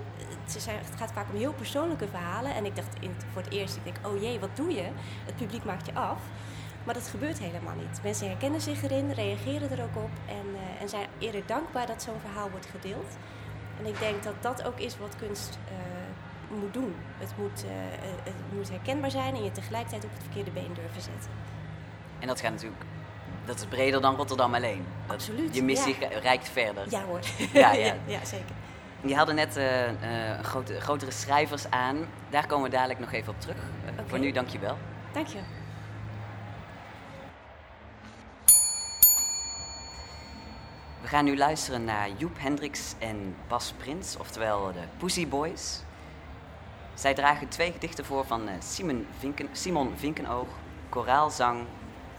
Het, 0.42 0.62
zijn, 0.62 0.76
het 0.78 0.96
gaat 0.96 1.12
vaak 1.12 1.26
om 1.32 1.38
heel 1.38 1.52
persoonlijke 1.52 2.08
verhalen. 2.08 2.54
En 2.54 2.64
ik 2.64 2.76
dacht 2.76 2.96
in, 3.00 3.14
voor 3.32 3.42
het 3.42 3.52
eerst, 3.52 3.78
ik 3.82 3.94
oh 4.06 4.20
jee, 4.20 4.40
wat 4.40 4.56
doe 4.56 4.74
je? 4.74 4.88
Het 5.24 5.36
publiek 5.36 5.64
maakt 5.64 5.86
je 5.86 5.94
af. 5.94 6.18
Maar 6.84 6.94
dat 6.94 7.08
gebeurt 7.08 7.38
helemaal 7.38 7.74
niet. 7.74 8.00
Mensen 8.02 8.28
herkennen 8.28 8.60
zich 8.60 8.82
erin, 8.82 9.12
reageren 9.12 9.70
er 9.70 9.82
ook 9.82 9.96
op 9.96 10.10
en, 10.26 10.46
eh, 10.54 10.82
en 10.82 10.88
zijn 10.88 11.08
eerder 11.18 11.42
dankbaar 11.46 11.86
dat 11.86 12.02
zo'n 12.02 12.20
verhaal 12.20 12.50
wordt 12.50 12.66
gedeeld. 12.66 13.16
En 13.78 13.86
ik 13.86 13.98
denk 13.98 14.22
dat 14.22 14.34
dat 14.40 14.62
ook 14.62 14.78
is 14.78 14.98
wat 14.98 15.16
kunst 15.16 15.58
eh, 15.68 16.58
moet 16.58 16.74
doen. 16.74 16.94
Het 17.18 17.32
moet, 17.38 17.64
eh, 17.64 17.70
het 18.24 18.34
moet 18.52 18.70
herkenbaar 18.70 19.10
zijn 19.10 19.34
en 19.34 19.44
je 19.44 19.52
tegelijkertijd 19.52 20.04
op 20.04 20.10
het 20.12 20.22
verkeerde 20.22 20.50
been 20.50 20.74
durven 20.74 21.02
zetten. 21.02 21.30
En 22.18 22.26
dat 22.26 22.40
gaat 22.40 22.52
natuurlijk, 22.52 22.84
dat 23.46 23.56
is 23.56 23.64
breder 23.64 24.00
dan 24.00 24.16
Rotterdam 24.16 24.54
alleen. 24.54 24.84
Dat, 25.06 25.16
Absoluut, 25.16 25.54
Je 25.54 25.62
missie 25.62 25.96
ja. 26.00 26.08
reikt 26.08 26.48
verder. 26.48 26.84
Ja 26.88 27.02
hoor. 27.04 27.20
Ja, 27.52 27.72
ja. 27.72 27.94
ja, 28.06 28.24
zeker. 28.24 28.54
Je 29.00 29.14
haalde 29.14 29.32
net 29.32 29.56
eh, 29.56 30.40
grote, 30.42 30.80
grotere 30.80 31.10
schrijvers 31.10 31.70
aan. 31.70 32.06
Daar 32.30 32.46
komen 32.46 32.70
we 32.70 32.76
dadelijk 32.76 32.98
nog 32.98 33.12
even 33.12 33.32
op 33.32 33.40
terug. 33.40 33.56
Eh. 33.56 33.92
Voor 34.06 34.18
nu, 34.18 34.32
dank 34.32 34.48
je 34.48 34.58
wel. 34.58 34.78
Dank 35.12 35.26
je. 35.26 35.38
We 41.00 41.10
gaan 41.10 41.24
nu 41.24 41.36
luisteren 41.36 41.84
naar 41.84 42.08
Joep 42.16 42.36
Hendricks 42.38 42.94
en 42.98 43.36
Bas 43.48 43.72
Prins, 43.76 44.16
oftewel 44.16 44.72
de 44.72 44.80
Pussy 44.96 45.28
Boys. 45.28 45.82
Zij 46.94 47.14
dragen 47.14 47.48
twee 47.48 47.72
gedichten 47.72 48.04
voor 48.04 48.24
van 48.26 48.48
Simon, 48.58 49.06
Vinken, 49.18 49.48
Simon 49.52 49.92
Vinkenoog, 49.96 50.48
Koraalzang 50.88 51.66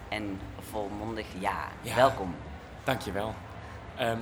en 0.10 0.40
Volmondig 0.70 1.26
Ja. 1.40 1.68
Ja. 1.82 1.96
Welkom. 1.96 2.36
Dankjewel. 2.84 3.36
Ehm 3.96 4.20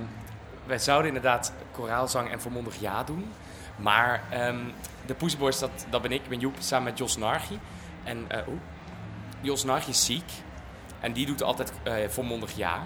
wij 0.66 0.78
zouden 0.78 1.06
inderdaad 1.06 1.52
koraalzang 1.70 2.30
en 2.30 2.40
volmondig 2.40 2.80
ja 2.80 3.04
doen. 3.04 3.32
Maar 3.76 4.22
ehm, 4.30 4.58
de 5.06 5.14
Pussy 5.14 5.36
Boys, 5.38 5.58
dat, 5.58 5.86
dat 5.90 6.02
ben 6.02 6.12
ik. 6.12 6.22
Ik 6.22 6.28
ben 6.28 6.38
Joep 6.38 6.54
samen 6.58 6.84
met 6.84 6.98
Jos 6.98 7.16
Nargi. 7.16 7.58
En 8.02 8.24
eh 8.28 8.48
oeh, 8.48 8.60
Jos 9.40 9.64
Nargi 9.64 9.90
is 9.90 10.04
ziek. 10.04 10.32
En 11.00 11.12
die 11.12 11.26
doet 11.26 11.42
altijd 11.42 11.72
eh 11.82 12.08
volmondig 12.08 12.56
ja. 12.56 12.82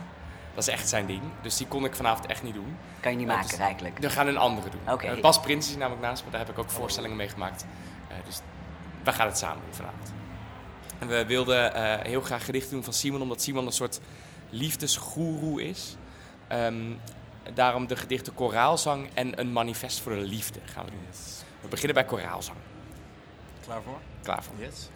Dat 0.54 0.66
is 0.68 0.72
echt 0.74 0.88
zijn 0.88 1.06
ding. 1.06 1.22
Dus 1.42 1.56
die 1.56 1.66
kon 1.66 1.84
ik 1.84 1.94
vanavond 1.94 2.26
echt 2.26 2.42
niet 2.42 2.54
doen. 2.54 2.76
Kan 3.00 3.12
je 3.12 3.18
niet 3.18 3.26
Ja, 3.26 3.34
maken 3.34 3.48
dus- 3.48 3.58
eigenlijk. 3.58 3.98
We 3.98 4.10
gaan 4.10 4.26
een 4.26 4.38
andere 4.38 4.68
doen. 4.70 5.00
Eh, 5.00 5.20
Bas 5.20 5.40
Prins 5.40 5.68
is 5.68 5.76
namelijk 5.76 6.02
naast 6.02 6.24
me. 6.24 6.30
Daar 6.30 6.40
heb 6.40 6.48
ik 6.48 6.58
ook 6.58 6.70
voorstellingen 6.70 7.16
mee 7.16 7.28
gemaakt. 7.28 7.66
Eh, 8.08 8.16
dus 8.24 8.40
we 9.04 9.12
gaan 9.12 9.26
het 9.26 9.38
samen 9.38 9.62
doen 9.64 9.74
vanavond. 9.74 10.12
En 10.98 11.08
we 11.08 11.26
wilden 11.26 11.74
eh, 11.74 12.06
heel 12.06 12.20
graag 12.20 12.44
gedichten 12.44 12.70
doen 12.70 12.84
van 12.84 12.92
Simon. 12.92 13.22
Omdat 13.22 13.42
Simon 13.42 13.66
een 13.66 13.72
soort 13.72 14.00
liefdesgoeroe 14.50 15.62
is. 15.62 15.96
Ehm, 16.48 16.92
daarom 17.54 17.86
de 17.86 17.96
gedichten 17.96 18.34
Koraalzang 18.34 19.08
en 19.14 19.40
Een 19.40 19.52
manifest 19.52 20.00
voor 20.00 20.12
de 20.12 20.20
liefde 20.20 20.60
gaan 20.64 20.84
we 20.84 20.90
doen. 20.90 21.00
We 21.60 21.68
beginnen 21.68 21.94
bij 21.94 22.04
Koraalzang. 22.04 22.58
Klaar 23.64 23.82
voor? 23.82 23.98
Klaar 24.22 24.42
voor. 24.42 24.54
Yes. 24.58 24.88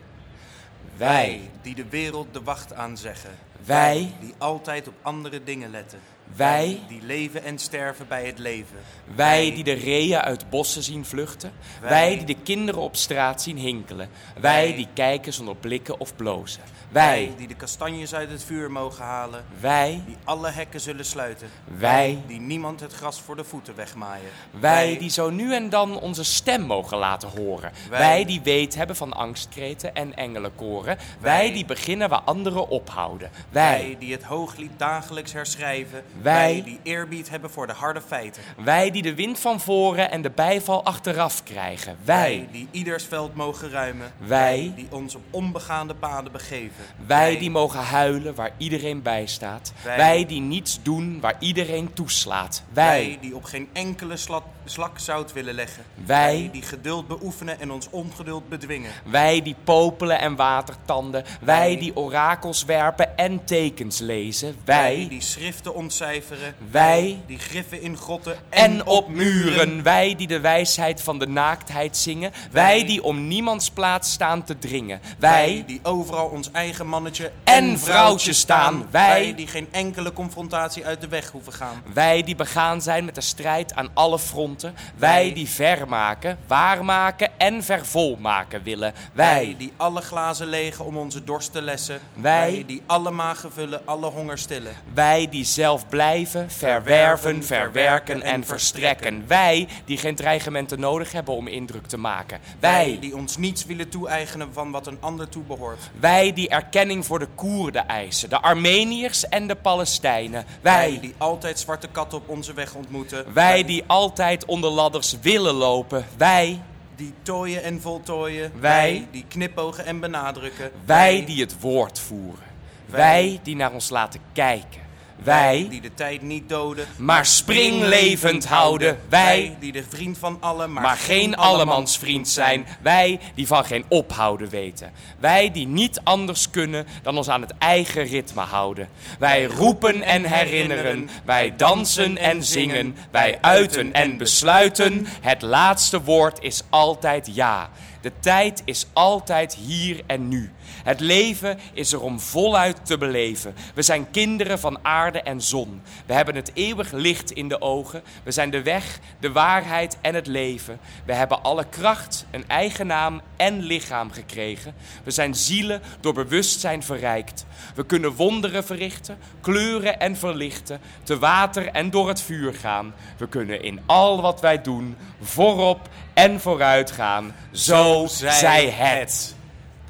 Wij 0.97 1.50
die 1.62 1.75
de 1.75 1.88
wereld 1.88 2.32
de 2.32 2.42
wacht 2.42 2.73
aanzeggen. 2.73 3.38
Wij, 3.64 4.14
die 4.21 4.35
altijd 4.38 4.88
op 4.88 4.94
andere 5.02 5.44
dingen 5.44 5.71
letten. 5.71 6.00
Wij, 6.36 6.80
Die 6.88 7.02
leven 7.02 7.44
en 7.44 7.58
sterven 7.58 8.08
bij 8.08 8.26
het 8.26 8.38
leven. 8.38 8.76
wij 9.14 9.52
die 9.54 9.64
de 9.64 9.72
reeën 9.72 10.18
uit 10.20 10.50
bossen 10.50 10.82
zien 10.82 11.04
vluchten. 11.04 11.52
Wij. 11.80 11.90
Wij 11.90 12.16
die 12.16 12.26
de 12.36 12.42
kinderen 12.42 12.80
op 12.80 12.96
straat 12.96 13.42
zien 13.42 13.58
hinkelen. 13.58 14.08
Wij 14.40 14.66
Wij. 14.66 14.74
die 14.74 14.88
kijken 14.94 15.32
zonder 15.32 15.56
blikken 15.56 16.00
of 16.00 16.16
blozen. 16.16 16.62
Wij, 16.88 17.32
die 17.36 17.48
de 17.48 17.54
kastanjes 17.54 18.14
uit 18.14 18.30
het 18.30 18.44
vuur 18.44 18.70
mogen 18.70 19.04
halen. 19.04 19.44
wij, 19.60 20.02
Die 20.06 20.16
alle 20.24 20.50
hekken 20.50 20.80
zullen 20.80 21.04
sluiten. 21.04 21.48
wij, 21.78 22.18
Die 22.26 22.40
niemand 22.40 22.80
het 22.80 22.92
gras 22.92 23.20
voor 23.20 23.36
de 23.36 23.44
voeten 23.44 23.74
wegmaaien. 23.74 24.30
wij 24.60 24.98
die 24.98 25.10
zo 25.10 25.30
nu 25.30 25.54
en 25.54 25.68
dan 25.70 26.00
onze 26.00 26.24
stem 26.24 26.62
mogen 26.62 26.98
laten 26.98 27.28
horen. 27.28 27.72
Wij. 27.90 27.98
Wij 27.98 28.24
die 28.24 28.40
weet 28.42 28.74
hebben 28.74 28.96
van 28.96 29.12
angstkreten 29.12 29.94
en 29.94 30.16
engelenkoren. 30.16 30.96
Wij 31.20 31.38
Wij. 31.44 31.52
die 31.52 31.64
beginnen 31.64 32.08
waar 32.08 32.20
anderen 32.22 32.68
ophouden. 32.68 33.30
Wij 33.50 33.78
Wij, 33.78 33.96
die 33.98 34.12
het 34.12 34.22
hooglied 34.22 34.72
dagelijks 34.76 35.32
herschrijven. 35.32 36.02
Wij. 36.22 36.62
die 36.64 36.80
eerbied 36.82 37.30
hebben 37.30 37.50
voor 37.50 37.66
de 37.66 37.72
harde 37.72 38.00
feiten. 38.06 38.42
wij 38.64 38.90
die 38.90 39.02
de 39.02 39.14
wind 39.14 39.38
van 39.40 39.60
voren 39.60 40.10
en 40.10 40.22
de 40.22 40.30
bijval 40.30 40.84
achteraf 40.84 41.42
krijgen. 41.42 41.96
Wij, 42.04 42.48
die 42.52 42.68
ieders 42.70 43.04
veld 43.04 43.34
mogen 43.34 43.70
ruimen. 43.70 44.12
Wij. 44.18 44.72
die 44.76 44.86
ons 44.90 45.14
op 45.14 45.22
onbegaande 45.30 45.94
paden 45.94 46.32
begeven. 46.32 46.84
Wij 47.06 47.38
die 47.38 47.50
mogen 47.50 47.80
huilen 47.80 48.34
waar 48.34 48.50
iedereen 48.56 49.02
bij 49.02 49.26
staat. 49.26 49.72
Wij. 49.84 50.26
Die 50.26 50.40
niets 50.40 50.82
doen 50.82 51.20
waar 51.20 51.36
iedereen 51.38 51.92
toeslaat. 51.92 52.62
Wij 52.72 52.84
Wij, 52.86 53.18
die 53.20 53.34
op 53.36 53.44
geen 53.44 53.68
enkele 53.72 54.16
sla- 54.16 54.42
slak 54.64 54.99
zout 54.99 55.33
willen 55.33 55.54
leggen. 55.54 55.83
Wij. 56.07 56.49
die 56.52 56.62
geduld 56.62 57.09
beoefenen 57.09 57.61
en 57.61 57.71
ons 57.71 57.88
ongeduld 57.90 58.49
bedwingen. 58.49 58.90
wij 59.04 59.42
die 59.42 59.57
popelen 59.64 60.19
en 60.19 60.37
watertanden. 60.37 61.25
Wij 61.40 61.61
Wij. 61.62 61.76
die 61.76 61.97
orakels 61.97 62.64
werpen 62.64 63.16
en 63.16 63.45
tekens 63.45 63.99
lezen. 63.99 64.57
Wij 64.64 65.07
die 65.09 65.21
schriften 65.21 65.75
ontcijferen. 65.75 66.54
Wij. 66.71 67.21
die 67.26 67.38
griffen 67.38 67.83
in 67.83 67.97
grotten 67.97 68.37
en 68.49 68.87
op 68.87 69.09
muren. 69.09 69.83
Wij 69.83 70.14
die 70.16 70.26
de 70.26 70.40
wijsheid 70.40 71.02
van 71.02 71.19
de 71.19 71.26
naaktheid 71.26 71.97
zingen. 71.97 72.33
Wij 72.50 72.85
die 72.85 73.02
om 73.02 73.28
niemands 73.28 73.71
plaats 73.71 74.12
staan 74.12 74.45
te 74.45 74.59
dringen. 74.59 75.00
Wij 75.19 75.31
Wij 75.31 75.64
die 75.66 75.81
overal 75.83 76.26
ons 76.26 76.50
eigen 76.50 76.87
mannetje 76.87 77.33
En 77.45 77.78
vrouwtje 77.78 78.33
staan. 78.33 78.87
Wij. 78.90 79.35
die 79.35 79.47
geen 79.47 79.69
enkele 79.71 80.12
confrontatie 80.12 80.87
uit 80.87 81.00
de 81.00 81.09
weg 81.09 81.31
hoeven 81.31 81.52
gaan. 81.52 81.83
Wij 81.95 82.23
die 82.23 82.37
begaan 82.37 82.83
zijn 82.83 83.04
met 83.04 83.14
de 83.14 83.21
strijd 83.21 83.75
aan 83.75 83.90
alle 83.95 84.19
fronten. 84.19 84.51
Wij 84.61 84.71
Wij. 84.97 85.32
die 85.32 85.49
vermaken, 85.49 86.38
waarmaken 86.47 87.30
en 87.38 87.62
vervolmaken 87.62 88.62
willen. 88.62 88.92
Wij 89.12 89.30
Wij 89.32 89.54
die 89.59 89.73
alle 89.76 90.00
glazen 90.00 90.47
legen 90.47 90.85
om 90.85 90.97
onze 90.97 91.25
dorst 91.25 91.52
te 91.52 91.62
lessen. 91.62 92.00
Wij. 92.14 92.64
die 92.66 92.82
alle 92.87 93.11
magen 93.11 93.52
vullen, 93.52 93.80
alle 93.85 94.06
honger 94.06 94.38
stillen. 94.38 94.73
Wij 94.94 95.28
die 95.30 95.44
zelf 95.44 95.88
blijven, 95.88 96.50
verwerven, 96.50 97.44
verwerken 97.44 98.23
en 98.23 98.44
verstrekken. 98.44 99.25
Wij 99.26 99.68
die 99.85 99.99
geen 99.99 100.14
dreigementen 100.14 100.80
nodig 100.80 101.12
hebben 101.12 101.35
om 101.35 101.47
indruk 101.47 101.87
te 101.87 101.97
maken. 101.97 102.40
Wij, 102.61 102.99
die 103.00 103.16
ons 103.16 103.37
niets 103.37 103.64
willen 103.66 103.88
toe-eigenen 103.88 104.52
van 104.52 104.71
wat 104.71 104.87
een 104.87 104.99
ander 105.00 105.28
toebehoort. 105.28 105.90
wij 106.00 106.32
die 106.32 106.49
erkenning 106.49 107.06
voor 107.06 107.18
de 107.18 107.28
Koerden 107.35 107.88
eisen, 107.88 108.28
de 108.28 108.40
Armeniërs 108.40 109.28
en 109.28 109.47
de 109.47 109.54
Palestijnen. 109.54 110.44
Wij, 110.61 110.99
die 111.00 111.14
altijd 111.18 111.59
zwarte 111.59 111.88
katten 111.92 112.18
op 112.18 112.28
onze 112.28 112.52
weg 112.52 112.75
ontmoeten. 112.75 113.32
wij 113.32 113.64
die 113.64 113.85
altijd 113.87 114.41
onder 114.44 114.70
ladders 114.70 115.16
willen 115.20 115.54
lopen. 115.54 116.06
Wij, 116.16 116.61
die 116.96 117.14
tooien 117.22 117.62
en 117.62 117.80
voltooien. 117.80 118.52
Wij. 118.61 119.08
die 119.11 119.25
knipogen 119.28 119.84
en 119.84 120.00
benadrukken. 120.00 120.70
wij 120.84 121.25
die 121.25 121.40
het 121.40 121.61
woord 121.61 121.99
voeren. 121.99 122.44
Wij 122.87 123.40
die 123.42 123.56
naar 123.56 123.72
ons 123.72 123.90
laten 123.90 124.20
kijken. 124.32 124.81
Wij 125.24 125.66
die 125.70 125.80
de 125.80 125.94
tijd 125.94 126.22
niet 126.22 126.48
doden. 126.48 126.86
maar 126.96 127.26
springlevend 127.26 128.46
houden. 128.46 128.98
Wij 129.08 129.56
die 129.60 129.72
de 129.72 129.84
vriend 129.88 130.18
van 130.18 130.36
allen, 130.40 130.72
maar, 130.72 130.82
maar 130.82 130.96
geen 130.96 131.36
allemansvriend 131.36 132.28
zijn. 132.28 132.66
Wij 132.82 133.20
die 133.34 133.46
van 133.46 133.64
geen 133.64 133.84
ophouden 133.88 134.48
weten. 134.48 134.92
Wij 135.18 135.50
die 135.52 135.66
niet 135.66 136.00
anders 136.04 136.50
kunnen 136.50 136.86
dan 137.02 137.16
ons 137.16 137.28
aan 137.28 137.40
het 137.40 137.54
eigen 137.58 138.04
ritme 138.04 138.40
houden. 138.40 138.88
Wij 139.18 139.44
roepen 139.44 140.02
en 140.02 140.24
herinneren. 140.24 141.08
Wij 141.24 141.56
dansen 141.56 142.16
en 142.18 142.44
zingen. 142.44 142.96
Wij 143.10 143.38
uiten 143.40 143.92
en 143.92 144.16
besluiten. 144.16 145.06
Het 145.20 145.42
laatste 145.42 146.02
woord 146.02 146.42
is 146.42 146.62
altijd 146.70 147.30
ja. 147.34 147.70
De 148.00 148.12
tijd 148.20 148.62
is 148.64 148.86
altijd 148.92 149.54
hier 149.54 150.00
en 150.06 150.28
nu. 150.28 150.50
Het 150.82 151.00
leven 151.00 151.58
is 151.72 151.92
er 151.92 152.00
om 152.00 152.20
voluit 152.20 152.86
te 152.86 152.98
beleven. 152.98 153.54
We 153.74 153.82
zijn 153.82 154.10
kinderen 154.10 154.58
van 154.58 154.78
aarde 154.82 155.20
en 155.20 155.40
zon. 155.40 155.82
We 156.06 156.12
hebben 156.12 156.34
het 156.34 156.50
eeuwig 156.54 156.92
licht 156.92 157.30
in 157.30 157.48
de 157.48 157.60
ogen. 157.60 158.02
We 158.22 158.30
zijn 158.30 158.50
de 158.50 158.62
weg, 158.62 158.98
de 159.20 159.32
waarheid 159.32 159.98
en 160.00 160.14
het 160.14 160.26
leven. 160.26 160.78
We 161.04 161.14
hebben 161.14 161.42
alle 161.42 161.64
kracht, 161.68 162.26
een 162.30 162.48
eigen 162.48 162.86
naam 162.86 163.20
en 163.36 163.60
lichaam 163.60 164.10
gekregen. 164.10 164.74
We 165.04 165.10
zijn 165.10 165.34
zielen 165.34 165.82
door 166.00 166.14
bewustzijn 166.14 166.82
verrijkt. 166.82 167.44
We 167.74 167.86
kunnen 167.86 168.14
wonderen 168.14 168.64
verrichten, 168.64 169.18
kleuren 169.40 170.00
en 170.00 170.16
verlichten, 170.16 170.80
te 171.02 171.18
water 171.18 171.66
en 171.66 171.90
door 171.90 172.08
het 172.08 172.22
vuur 172.22 172.54
gaan. 172.54 172.94
We 173.16 173.28
kunnen 173.28 173.62
in 173.62 173.80
al 173.86 174.22
wat 174.22 174.40
wij 174.40 174.62
doen 174.62 174.96
voorop 175.20 175.88
en 176.14 176.40
vooruit 176.40 176.90
gaan. 176.90 177.34
Zo 177.50 178.06
zij 178.08 178.70
het. 178.70 179.40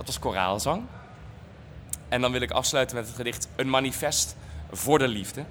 Dat 0.04 0.14
was 0.14 0.22
koraalzang. 0.22 0.82
En 2.08 2.20
dan 2.20 2.32
wil 2.32 2.40
ik 2.40 2.50
afsluiten 2.50 2.96
met 2.96 3.06
het 3.06 3.16
gedicht 3.16 3.48
Een 3.56 3.70
manifest 3.70 4.36
voor 4.70 4.98
de 4.98 5.08
liefde. 5.08 5.44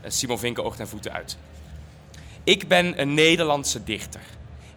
Eh, 0.00 0.10
Simon 0.10 0.38
Vinken 0.38 0.64
oogt 0.64 0.80
en 0.80 0.88
voeten 0.88 1.12
uit. 1.12 1.38
Ik 2.44 2.68
ben 2.68 3.00
een 3.00 3.14
Nederlandse 3.14 3.84
dichter. 3.84 4.20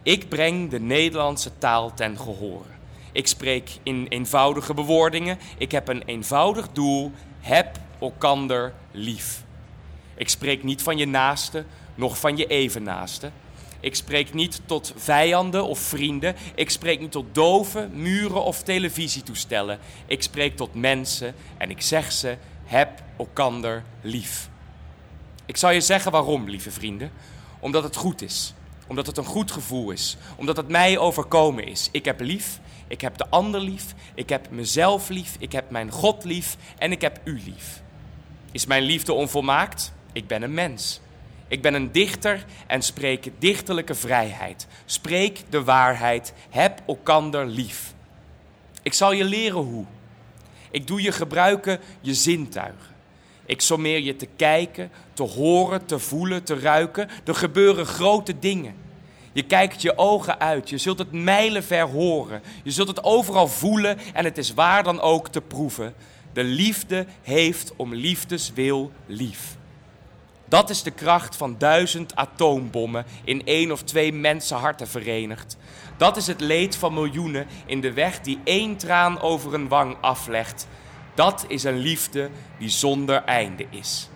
Ik 0.03 0.29
breng 0.29 0.69
de 0.69 0.79
Nederlandse 0.79 1.57
taal 1.57 1.93
ten 1.93 2.17
gehore. 2.17 2.69
Ik 3.11 3.27
spreek 3.27 3.69
in 3.83 4.05
eenvoudige 4.09 4.73
bewoordingen. 4.73 5.37
Ik 5.57 5.71
heb 5.71 5.87
een 5.87 6.03
eenvoudig 6.05 6.69
doel. 6.71 7.11
Heb 7.39 7.77
elkander 7.99 8.73
lief. 8.91 9.43
Ik 10.15 10.29
spreek 10.29 10.63
niet 10.63 10.81
van 10.81 10.97
je 10.97 11.07
naaste, 11.07 11.65
noch 11.95 12.19
van 12.19 12.37
je 12.37 12.47
evennaaste. 12.47 13.31
Ik 13.79 13.95
spreek 13.95 14.33
niet 14.33 14.61
tot 14.65 14.93
vijanden 14.95 15.65
of 15.65 15.79
vrienden. 15.79 16.35
Ik 16.55 16.69
spreek 16.69 16.99
niet 16.99 17.11
tot 17.11 17.35
doven, 17.35 17.91
muren 17.93 18.43
of 18.43 18.63
televisietoestellen. 18.63 19.79
Ik 20.05 20.23
spreek 20.23 20.55
tot 20.55 20.73
mensen 20.73 21.35
en 21.57 21.69
ik 21.69 21.81
zeg 21.81 22.11
ze: 22.11 22.37
heb 22.65 23.01
elkander 23.17 23.83
lief. 24.01 24.49
Ik 25.45 25.57
zal 25.57 25.71
je 25.71 25.81
zeggen 25.81 26.11
waarom, 26.11 26.49
lieve 26.49 26.71
vrienden. 26.71 27.11
Omdat 27.59 27.83
het 27.83 27.95
goed 27.95 28.21
is. 28.21 28.53
Omdat 28.87 29.07
het 29.07 29.17
een 29.17 29.25
goed 29.25 29.51
gevoel 29.51 29.91
is. 29.91 30.17
Omdat 30.35 30.57
het 30.57 30.67
mij 30.67 30.97
overkomen 30.97 31.67
is. 31.67 31.89
Ik 31.91 32.05
heb 32.05 32.19
lief. 32.19 32.59
Ik 32.87 33.01
heb 33.01 33.17
de 33.17 33.29
ander 33.29 33.61
lief. 33.61 33.93
Ik 34.13 34.29
heb 34.29 34.49
mezelf 34.49 35.09
lief. 35.09 35.35
Ik 35.39 35.51
heb 35.51 35.69
mijn 35.69 35.91
God 35.91 36.23
lief. 36.23 36.57
En 36.77 36.91
ik 36.91 37.01
heb 37.01 37.19
u 37.23 37.41
lief. 37.45 37.81
Is 38.51 38.65
mijn 38.65 38.83
liefde 38.83 39.13
onvolmaakt? 39.13 39.93
Ik 40.13 40.27
ben 40.27 40.41
een 40.41 40.53
mens. 40.53 41.01
Ik 41.49 41.61
ben 41.61 41.73
een 41.73 41.91
dichter 41.91 42.45
en 42.67 42.81
spreek 42.81 43.31
dichterlijke 43.39 43.95
vrijheid. 43.95 44.67
Spreek 44.85 45.41
de 45.49 45.63
waarheid. 45.63 46.33
Heb 46.49 46.81
elkander 46.87 47.45
lief. 47.45 47.93
Ik 48.81 48.93
zal 48.93 49.11
je 49.11 49.23
leren 49.23 49.61
hoe. 49.61 49.85
Ik 50.71 50.87
doe 50.87 51.01
je 51.01 51.11
gebruiken 51.11 51.79
je 52.01 52.13
zintuigen. 52.13 52.95
Ik 53.45 53.61
sommeer 53.61 53.99
je 53.99 54.15
te 54.15 54.27
kijken, 54.35 54.91
te 55.13 55.23
horen, 55.23 55.85
te 55.85 55.99
voelen, 55.99 56.43
te 56.43 56.59
ruiken. 56.59 57.09
Er 57.25 57.35
gebeuren 57.35 57.85
grote 57.85 58.39
dingen. 58.39 58.75
Je 59.31 59.43
kijkt 59.43 59.81
je 59.81 59.97
ogen 59.97 60.39
uit, 60.39 60.69
je 60.69 60.77
zult 60.77 60.99
het 60.99 61.11
mijlenver 61.11 61.81
horen. 61.81 62.41
Je 62.63 62.71
zult 62.71 62.87
het 62.87 63.03
overal 63.03 63.47
voelen 63.47 63.97
en 64.13 64.25
het 64.25 64.37
is 64.37 64.53
waar 64.53 64.83
dan 64.83 65.01
ook 65.01 65.27
te 65.29 65.41
proeven. 65.41 65.93
De 66.33 66.43
liefde 66.43 67.05
heeft 67.21 67.73
om 67.75 67.93
liefdeswil 67.93 68.91
lief. 69.05 69.57
Dat 70.49 70.69
is 70.69 70.83
de 70.83 70.91
kracht 70.91 71.35
van 71.35 71.55
duizend 71.57 72.15
atoombommen 72.15 73.05
in 73.23 73.45
één 73.45 73.71
of 73.71 73.81
twee 73.81 74.13
mensenharten 74.13 74.87
verenigd. 74.87 75.57
Dat 75.97 76.17
is 76.17 76.27
het 76.27 76.41
leed 76.41 76.75
van 76.75 76.93
miljoenen 76.93 77.47
in 77.65 77.81
de 77.81 77.93
weg 77.93 78.21
die 78.21 78.39
één 78.43 78.77
traan 78.77 79.21
over 79.21 79.53
een 79.53 79.67
wang 79.67 79.97
aflegt. 80.01 80.67
Dat 81.13 81.45
is 81.47 81.63
een 81.63 81.77
liefde 81.77 82.29
die 82.57 82.69
zonder 82.69 83.23
einde 83.23 83.65
is. 83.69 84.09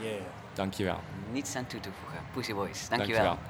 Yeah. 0.00 0.12
Dankjewel. 0.52 0.98
Niets 1.32 1.54
aan 1.54 1.66
toe 1.66 1.80
te 1.80 1.88
voegen. 2.00 2.18
Pussy 2.32 2.54
Boys, 2.54 2.88
dankjewel. 2.88 3.24
Dankjewel. 3.24 3.48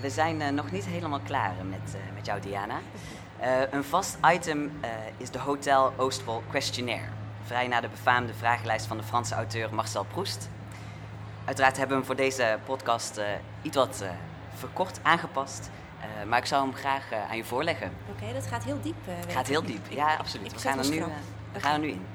We 0.00 0.10
zijn 0.10 0.40
eh, 0.40 0.48
nog 0.48 0.70
niet 0.70 0.84
helemaal 0.84 1.20
klaar 1.20 1.54
met, 1.68 1.94
eh, 1.94 2.14
met 2.14 2.26
jou, 2.26 2.40
Diana. 2.40 2.80
Eh, 3.38 3.50
een 3.70 3.84
vast 3.84 4.18
item 4.32 4.80
is 5.16 5.30
de 5.30 5.38
Hotel 5.38 5.92
Oostwol 5.96 6.42
Questionnaire. 6.50 7.17
Vrij 7.48 7.68
naar 7.68 7.80
de 7.80 7.88
befaamde 7.88 8.34
vragenlijst 8.34 8.86
van 8.86 8.96
de 8.96 9.02
Franse 9.02 9.34
auteur 9.34 9.74
Marcel 9.74 10.04
Proust. 10.04 10.48
Uiteraard 11.44 11.76
hebben 11.76 11.96
we 11.96 12.04
hem 12.04 12.04
voor 12.04 12.24
deze 12.24 12.58
podcast 12.64 13.16
eh, 13.16 13.26
iets 13.62 13.76
wat 13.76 14.00
eh, 14.00 14.10
verkort 14.54 15.00
aangepast. 15.02 15.70
Eh, 16.00 16.26
maar 16.26 16.38
ik 16.38 16.46
zou 16.46 16.62
hem 16.62 16.74
graag 16.74 17.12
aan 17.30 17.36
je 17.36 17.44
voorleggen. 17.44 17.92
Oké, 18.10 18.32
dat 18.32 18.46
gaat 18.46 18.64
heel 18.64 18.80
diep. 18.80 18.96
Het 19.04 19.32
gaat 19.32 19.46
heel 19.46 19.62
diep. 19.62 19.86
Ja, 19.90 20.16
absoluut. 20.16 20.46
ik 20.46 20.52
We 20.52 20.60
gaan 20.60 20.78
er 20.78 20.90
nu, 20.90 21.04
we 21.52 21.60
gaan 21.60 21.72
er 21.72 21.78
nu 21.78 21.88
in. 21.88 22.06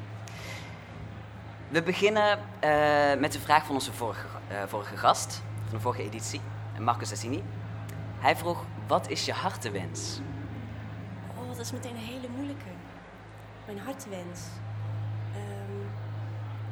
We 1.70 1.84
beginnen 1.84 2.40
met 3.20 3.32
de 3.32 3.40
vraag 3.40 3.66
van 3.66 3.76
onze 3.76 3.94
vorige, 3.94 4.28
vorige 4.68 4.98
gast, 4.98 5.42
van 5.64 5.78
de 5.78 5.80
vorige 5.80 6.04
editie, 6.04 6.42
Marcus 6.80 7.10
Sassini. 7.10 7.44
Hij 8.20 8.36
vroeg, 8.36 8.64
wat 8.88 9.10
is 9.10 9.26
je 9.26 9.34
hartewens? 9.34 10.20
Oh, 11.38 11.48
dat 11.48 11.60
is 11.60 11.72
meteen 11.72 11.96
een 11.96 11.98
hele 11.98 12.28
moeilijke. 12.36 12.70
Mijn 13.66 13.80
hartewens. 13.80 14.42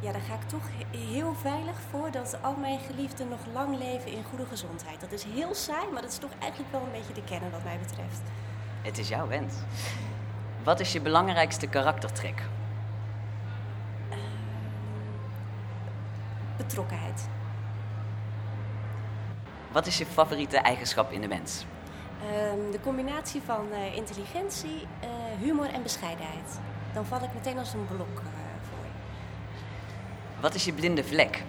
Ehm, 0.02 0.06
ja, 0.06 0.12
daar 0.12 0.22
ga 0.22 0.34
ik 0.34 0.44
toch 0.50 0.64
he- 0.78 0.98
heel 0.98 1.34
veilig 1.34 1.76
voor 1.90 2.12
dat 2.12 2.38
al 2.42 2.56
mijn 2.56 2.80
geliefden 2.80 3.28
nog 3.30 3.40
lang 3.54 3.78
leven 3.78 4.12
in 4.12 4.24
goede 4.30 4.46
gezondheid. 4.46 5.00
Dat 5.00 5.12
is 5.12 5.24
heel 5.24 5.56
saai, 5.56 5.92
maar 5.94 6.02
dat 6.02 6.12
is 6.12 6.18
toch 6.18 6.32
eigenlijk 6.40 6.72
wel 6.72 6.82
een 6.82 6.92
beetje 6.92 7.14
de 7.14 7.24
kern 7.24 7.52
wat 7.52 7.64
mij 7.64 7.80
betreft. 7.80 8.22
Het 8.82 8.98
is 8.98 9.08
jouw 9.10 9.28
wens. 9.28 9.54
Wat 10.64 10.80
is 10.80 10.92
je 10.94 11.02
belangrijkste 11.02 11.68
karaktertrek? 11.68 12.42
Betrokkenheid. 16.58 17.28
Wat 19.72 19.88
is 19.88 19.98
je 19.98 20.06
favoriete 20.06 20.58
eigenschap 20.58 21.12
in 21.12 21.22
de 21.22 21.28
mens? 21.28 21.66
Ehm, 22.22 22.72
de 22.72 22.80
combinatie 22.84 23.42
van 23.42 23.72
eh, 23.72 23.96
intelligentie, 23.96 24.88
eh, 25.00 25.10
humor 25.40 25.70
en 25.74 25.84
bescheidenheid. 25.84 26.60
Dan 26.94 27.06
val 27.06 27.24
ik 27.24 27.34
meteen 27.34 27.58
als 27.58 27.74
een 27.74 27.88
blok 27.88 28.20
eh. 28.20 28.41
Wat 30.42 30.54
is 30.54 30.66
je 30.66 30.74
blinde 30.74 31.04
vlek? 31.04 31.44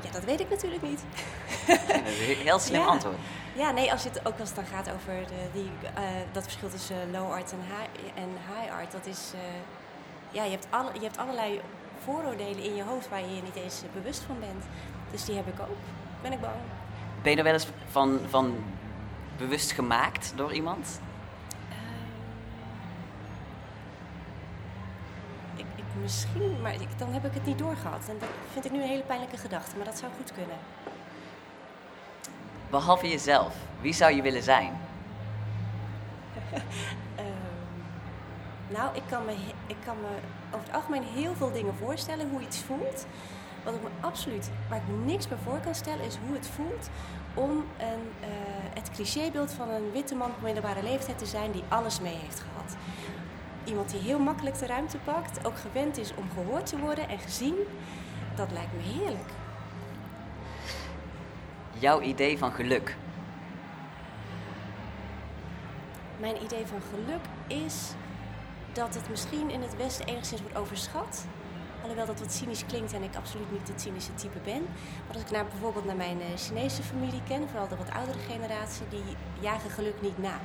Ja, 0.00 0.10
dat 0.12 0.24
weet 0.24 0.40
ik 0.40 0.50
natuurlijk 0.50 0.82
niet. 0.82 1.00
Heel 2.44 2.58
slim 2.58 2.80
Ja. 2.80 2.86
antwoord. 2.86 3.16
Ja, 3.54 3.70
nee, 3.70 3.92
als 3.92 4.04
het 4.04 4.26
ook 4.26 4.38
als 4.40 4.48
het 4.48 4.56
dan 4.56 4.66
gaat 4.66 4.90
over 4.94 5.12
de, 5.26 5.48
die, 5.52 5.70
eh, 5.94 6.02
dat 6.32 6.42
verschil 6.42 6.68
tussen 6.70 7.10
low 7.10 7.30
art 7.32 7.52
en 7.52 7.58
high, 7.60 8.18
en 8.18 8.28
high 8.54 8.72
art, 8.72 8.92
dat 8.92 9.06
is. 9.06 9.30
eh, 9.34 9.40
ja, 10.30 10.44
je 10.44 10.50
hebt, 10.50 10.66
alle, 10.70 10.90
je 10.94 11.00
hebt 11.00 11.18
allerlei 11.18 11.60
vooroordelen 12.04 12.62
in 12.62 12.74
je 12.74 12.82
hoofd 12.82 13.08
waar 13.08 13.20
je 13.20 13.34
je 13.34 13.42
niet 13.42 13.54
eens 13.54 13.82
eh, 13.82 13.88
bewust 13.94 14.22
van 14.26 14.36
bent. 14.40 14.64
Dus 15.10 15.24
die 15.24 15.36
heb 15.36 15.46
ik 15.46 15.60
ook. 15.60 15.76
Ben 16.22 16.32
ik 16.32 16.40
bang. 16.40 16.54
Ben 17.22 17.32
je 17.32 17.38
er 17.38 17.44
wel 17.44 17.52
eens 17.52 17.66
van, 17.90 18.18
van 18.28 18.54
bewust 19.38 19.72
gemaakt 19.72 20.32
door 20.36 20.52
iemand? 20.52 21.00
Ik, 25.56 25.64
ik, 25.76 25.84
misschien, 26.02 26.60
maar 26.62 26.74
ik, 26.74 26.98
dan 26.98 27.12
heb 27.12 27.24
ik 27.24 27.34
het 27.34 27.46
niet 27.46 27.58
doorgehad. 27.58 28.08
En 28.08 28.18
dat 28.18 28.28
vind 28.52 28.64
ik 28.64 28.72
nu 28.72 28.82
een 28.82 28.88
hele 28.88 29.02
pijnlijke 29.02 29.36
gedachte, 29.36 29.76
maar 29.76 29.84
dat 29.84 29.98
zou 29.98 30.12
goed 30.16 30.32
kunnen. 30.32 30.56
Behalve 32.70 33.08
jezelf, 33.08 33.54
wie 33.80 33.92
zou 33.92 34.14
je 34.14 34.22
willen 34.22 34.42
zijn? 34.42 34.72
Ehm, 37.16 37.26
nou, 38.68 38.96
ik 38.96 39.02
kan, 39.08 39.24
me, 39.24 39.34
ik 39.66 39.76
kan 39.84 39.96
me 40.00 40.08
over 40.54 40.66
het 40.66 40.76
algemeen 40.76 41.02
heel 41.02 41.34
veel 41.34 41.52
dingen 41.52 41.74
voorstellen 41.74 42.30
hoe 42.30 42.40
iets 42.40 42.58
voelt. 42.58 43.06
Wat 43.64 43.74
ik 43.74 43.82
me 43.82 43.88
absoluut, 44.00 44.50
waar 44.68 44.78
ik 44.78 45.04
niks 45.04 45.28
bij 45.28 45.38
voor 45.44 45.58
kan 45.58 45.74
stellen, 45.74 46.04
is 46.04 46.16
hoe 46.26 46.36
het 46.36 46.46
voelt 46.46 46.90
om 47.34 47.50
een, 47.78 48.12
eh, 48.20 48.28
het 48.74 48.90
clichébeeld 48.90 49.52
van 49.52 49.68
een 49.68 49.92
witte 49.92 50.14
man 50.14 50.30
op 50.30 50.42
middelbare 50.42 50.82
leeftijd 50.82 51.18
te 51.18 51.26
zijn 51.26 51.52
die 51.52 51.62
alles 51.68 52.00
mee 52.00 52.14
heeft 52.14 52.40
gehad. 52.40 52.55
Iemand 53.66 53.90
die 53.90 54.00
heel 54.00 54.18
makkelijk 54.18 54.58
de 54.58 54.66
ruimte 54.66 54.98
pakt, 54.98 55.46
ook 55.46 55.58
gewend 55.58 55.98
is 55.98 56.14
om 56.14 56.30
gehoord 56.34 56.66
te 56.66 56.78
worden 56.78 57.08
en 57.08 57.18
gezien. 57.18 57.54
Dat 58.36 58.52
lijkt 58.52 58.72
me 58.72 58.82
heerlijk. 58.82 59.30
Jouw 61.78 62.00
idee 62.00 62.38
van 62.38 62.52
geluk. 62.52 62.96
Mijn 66.20 66.42
idee 66.42 66.66
van 66.66 66.80
geluk 66.90 67.24
is 67.64 67.92
dat 68.72 68.94
het 68.94 69.08
misschien 69.08 69.50
in 69.50 69.62
het 69.62 69.76
Westen 69.76 70.06
enigszins 70.06 70.40
wordt 70.40 70.56
overschat. 70.56 71.26
Alhoewel 71.80 72.06
dat 72.06 72.20
wat 72.20 72.32
cynisch 72.32 72.66
klinkt 72.66 72.92
en 72.92 73.02
ik 73.02 73.16
absoluut 73.16 73.52
niet 73.52 73.68
het 73.68 73.80
cynische 73.80 74.14
type 74.14 74.38
ben. 74.44 74.62
Maar 75.06 75.14
als 75.14 75.22
ik 75.22 75.30
naar, 75.30 75.46
bijvoorbeeld 75.46 75.84
naar 75.84 75.96
mijn 75.96 76.20
eh, 76.20 76.26
Chinese 76.36 76.82
familie 76.82 77.22
ken, 77.28 77.48
vooral 77.48 77.68
de 77.68 77.76
wat 77.76 77.90
oudere 77.90 78.18
generatie, 78.18 78.88
die 78.88 79.16
jagen 79.40 79.70
geluk 79.70 80.00
niet 80.02 80.18
na. 80.18 80.40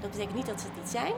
Dat 0.00 0.10
betekent 0.10 0.34
niet 0.34 0.46
dat 0.46 0.60
ze 0.60 0.66
het 0.66 0.76
niet 0.76 0.88
zijn, 0.88 1.12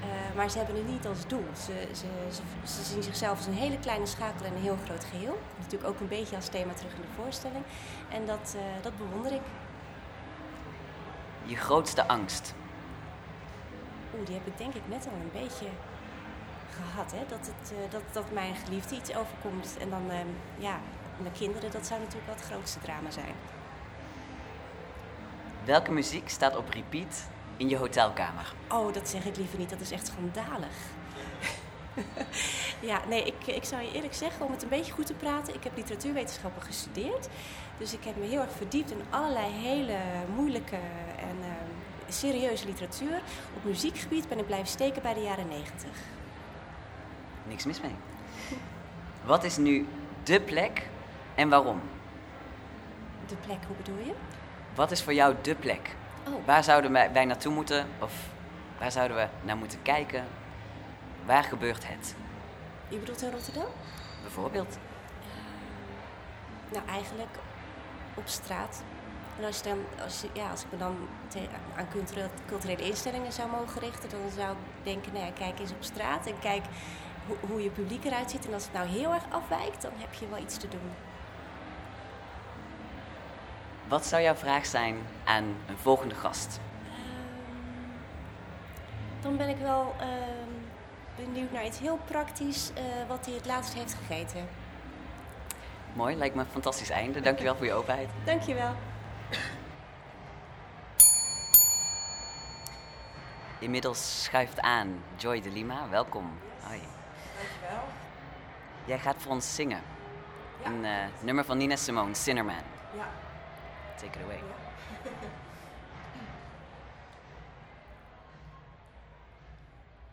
eh, 0.00 0.36
maar 0.36 0.50
ze 0.50 0.58
hebben 0.58 0.76
het 0.76 0.88
niet 0.88 1.06
als 1.06 1.26
doel. 1.26 1.44
Ze, 1.54 1.88
ze, 1.92 2.06
ze, 2.32 2.42
ze 2.72 2.82
zien 2.82 3.02
zichzelf 3.02 3.36
als 3.36 3.46
een 3.46 3.52
hele 3.52 3.78
kleine 3.78 4.06
schakel 4.06 4.46
en 4.46 4.54
een 4.54 4.62
heel 4.62 4.78
groot 4.84 5.04
geheel. 5.04 5.38
Natuurlijk 5.58 5.90
ook 5.90 6.00
een 6.00 6.08
beetje 6.08 6.36
als 6.36 6.48
thema 6.48 6.72
terug 6.72 6.92
in 6.94 7.00
de 7.00 7.22
voorstelling. 7.22 7.64
En 8.08 8.26
dat, 8.26 8.54
eh, 8.56 8.82
dat 8.82 8.98
bewonder 8.98 9.32
ik. 9.32 9.40
Je 11.44 11.56
grootste 11.56 12.08
angst. 12.08 12.54
Oeh, 14.14 14.26
die 14.26 14.34
heb 14.34 14.46
ik 14.46 14.58
denk 14.58 14.74
ik 14.74 14.88
net 14.88 15.06
al 15.06 15.12
een 15.12 15.40
beetje 15.42 15.66
gehad. 16.70 17.12
Hè? 17.12 17.24
Dat, 17.28 17.46
het, 17.46 17.72
eh, 17.72 17.90
dat, 17.90 18.02
dat 18.12 18.32
mijn 18.32 18.54
geliefde 18.56 18.96
iets 18.96 19.14
overkomt. 19.14 19.76
En 19.80 19.90
dan, 19.90 20.10
ehm, 20.10 20.26
ja, 20.58 20.80
mijn 21.16 21.34
kinderen, 21.34 21.70
dat 21.70 21.86
zou 21.86 22.00
natuurlijk 22.00 22.26
wel 22.26 22.36
het 22.36 22.44
grootste 22.44 22.78
drama 22.78 23.10
zijn. 23.10 23.34
Welke 25.64 25.92
muziek 25.92 26.28
staat 26.28 26.56
op 26.56 26.68
repeat 26.68 27.28
in 27.60 27.68
je 27.68 27.76
hotelkamer? 27.76 28.52
Oh, 28.68 28.92
dat 28.92 29.08
zeg 29.08 29.24
ik 29.24 29.36
liever 29.36 29.58
niet. 29.58 29.70
Dat 29.70 29.80
is 29.80 29.90
echt 29.90 30.06
schandalig. 30.06 30.76
ja, 32.90 33.00
nee, 33.08 33.24
ik, 33.24 33.46
ik 33.46 33.64
zou 33.64 33.82
je 33.82 33.92
eerlijk 33.92 34.14
zeggen, 34.14 34.46
om 34.46 34.52
het 34.52 34.62
een 34.62 34.68
beetje 34.68 34.92
goed 34.92 35.06
te 35.06 35.14
praten. 35.14 35.54
Ik 35.54 35.64
heb 35.64 35.76
literatuurwetenschappen 35.76 36.62
gestudeerd. 36.62 37.28
Dus 37.78 37.92
ik 37.92 38.04
heb 38.04 38.16
me 38.16 38.26
heel 38.26 38.40
erg 38.40 38.52
verdiept 38.52 38.90
in 38.90 39.02
allerlei 39.10 39.52
hele 39.52 39.96
moeilijke 40.34 40.76
en 41.18 41.36
ehm, 41.42 42.12
serieuze 42.12 42.66
literatuur. 42.66 43.20
Op 43.56 43.64
muziekgebied 43.64 44.28
ben 44.28 44.38
ik 44.38 44.46
blijven 44.46 44.68
steken 44.68 45.02
bij 45.02 45.14
de 45.14 45.22
jaren 45.22 45.48
negentig. 45.48 45.96
Niks 47.48 47.64
mis 47.64 47.80
mee. 47.80 47.94
Wat 49.24 49.44
is 49.44 49.56
nu 49.56 49.86
de 50.22 50.40
plek 50.40 50.88
en 51.34 51.48
waarom? 51.48 51.80
De 53.26 53.36
plek, 53.36 53.58
hoe 53.66 53.76
bedoel 53.76 54.04
je? 54.04 54.12
Wat 54.74 54.90
is 54.90 55.02
voor 55.02 55.14
jou 55.14 55.34
de 55.42 55.54
plek? 55.54 55.98
Oh. 56.32 56.46
Waar 56.46 56.64
zouden 56.64 56.92
wij 56.92 57.24
naartoe 57.24 57.52
moeten? 57.52 57.86
Of 57.98 58.12
waar 58.78 58.92
zouden 58.92 59.16
we 59.16 59.26
naar 59.42 59.56
moeten 59.56 59.82
kijken? 59.82 60.24
Waar 61.26 61.44
gebeurt 61.44 61.88
het? 61.88 62.14
Je 62.88 62.96
bedoelt 62.98 63.22
in 63.22 63.30
Rotterdam? 63.30 63.66
Bijvoorbeeld. 64.22 64.78
Nou, 66.72 66.86
eigenlijk 66.88 67.30
op 68.14 68.26
straat. 68.28 68.82
En 69.38 69.44
als, 69.46 69.56
je 69.56 69.62
dan, 69.62 69.78
als, 70.04 70.20
je, 70.20 70.28
ja, 70.32 70.50
als 70.50 70.62
ik 70.64 70.72
me 70.72 70.78
dan 70.78 70.96
te- 71.28 71.48
aan 71.76 71.88
culturele, 71.90 72.28
culturele 72.46 72.82
instellingen 72.82 73.32
zou 73.32 73.50
mogen 73.50 73.80
richten, 73.80 74.10
dan 74.10 74.20
zou 74.36 74.50
ik 74.50 74.84
denken, 74.84 75.12
nou 75.12 75.24
ja, 75.24 75.32
kijk 75.32 75.58
eens 75.58 75.70
op 75.70 75.82
straat 75.82 76.26
en 76.26 76.38
kijk 76.38 76.62
hoe, 77.26 77.36
hoe 77.40 77.62
je 77.62 77.70
publiek 77.70 78.04
eruit 78.04 78.30
ziet. 78.30 78.46
En 78.46 78.54
als 78.54 78.64
het 78.64 78.72
nou 78.72 78.86
heel 78.88 79.12
erg 79.12 79.24
afwijkt, 79.30 79.82
dan 79.82 79.92
heb 79.96 80.14
je 80.14 80.28
wel 80.28 80.38
iets 80.38 80.56
te 80.56 80.68
doen. 80.68 80.90
Wat 83.90 84.06
zou 84.06 84.22
jouw 84.22 84.34
vraag 84.34 84.66
zijn 84.66 84.96
aan 85.24 85.44
een 85.68 85.78
volgende 85.78 86.14
gast? 86.14 86.60
Dan 89.20 89.36
ben 89.36 89.48
ik 89.48 89.56
wel 89.56 89.94
ehm, 89.98 90.50
benieuwd 91.16 91.52
naar 91.52 91.64
iets 91.64 91.78
heel 91.78 91.98
praktisch, 92.04 92.72
eh, 92.74 92.82
wat 93.08 93.26
hij 93.26 93.34
het 93.34 93.46
laatst 93.46 93.74
heeft 93.74 93.94
gegeten. 93.94 94.48
Mooi, 95.92 96.16
lijkt 96.16 96.34
me 96.34 96.40
een 96.40 96.46
fantastisch 96.46 96.90
einde. 96.90 97.20
Dankjewel 97.30 97.56
voor 97.56 97.66
je 97.66 97.72
openheid. 97.72 98.08
Dankjewel. 98.24 98.74
Inmiddels 103.58 104.22
schuift 104.24 104.60
aan 104.60 105.02
Joy 105.16 105.40
de 105.40 105.50
Lima. 105.50 105.88
Welkom. 105.88 106.32
Hoi. 106.60 106.80
Dankjewel. 107.36 107.84
Jij 108.84 108.98
gaat 108.98 109.16
voor 109.18 109.32
ons 109.32 109.54
zingen. 109.54 109.80
Ja. 110.62 110.66
Een 110.66 110.84
eh, 110.84 110.92
nummer 111.20 111.44
van 111.44 111.56
Nina 111.56 111.76
Simone, 111.76 112.14
Sinnerman. 112.14 112.54
Ja. 112.96 113.08
Take 114.00 114.16
it 114.16 114.22
away. 114.24 114.40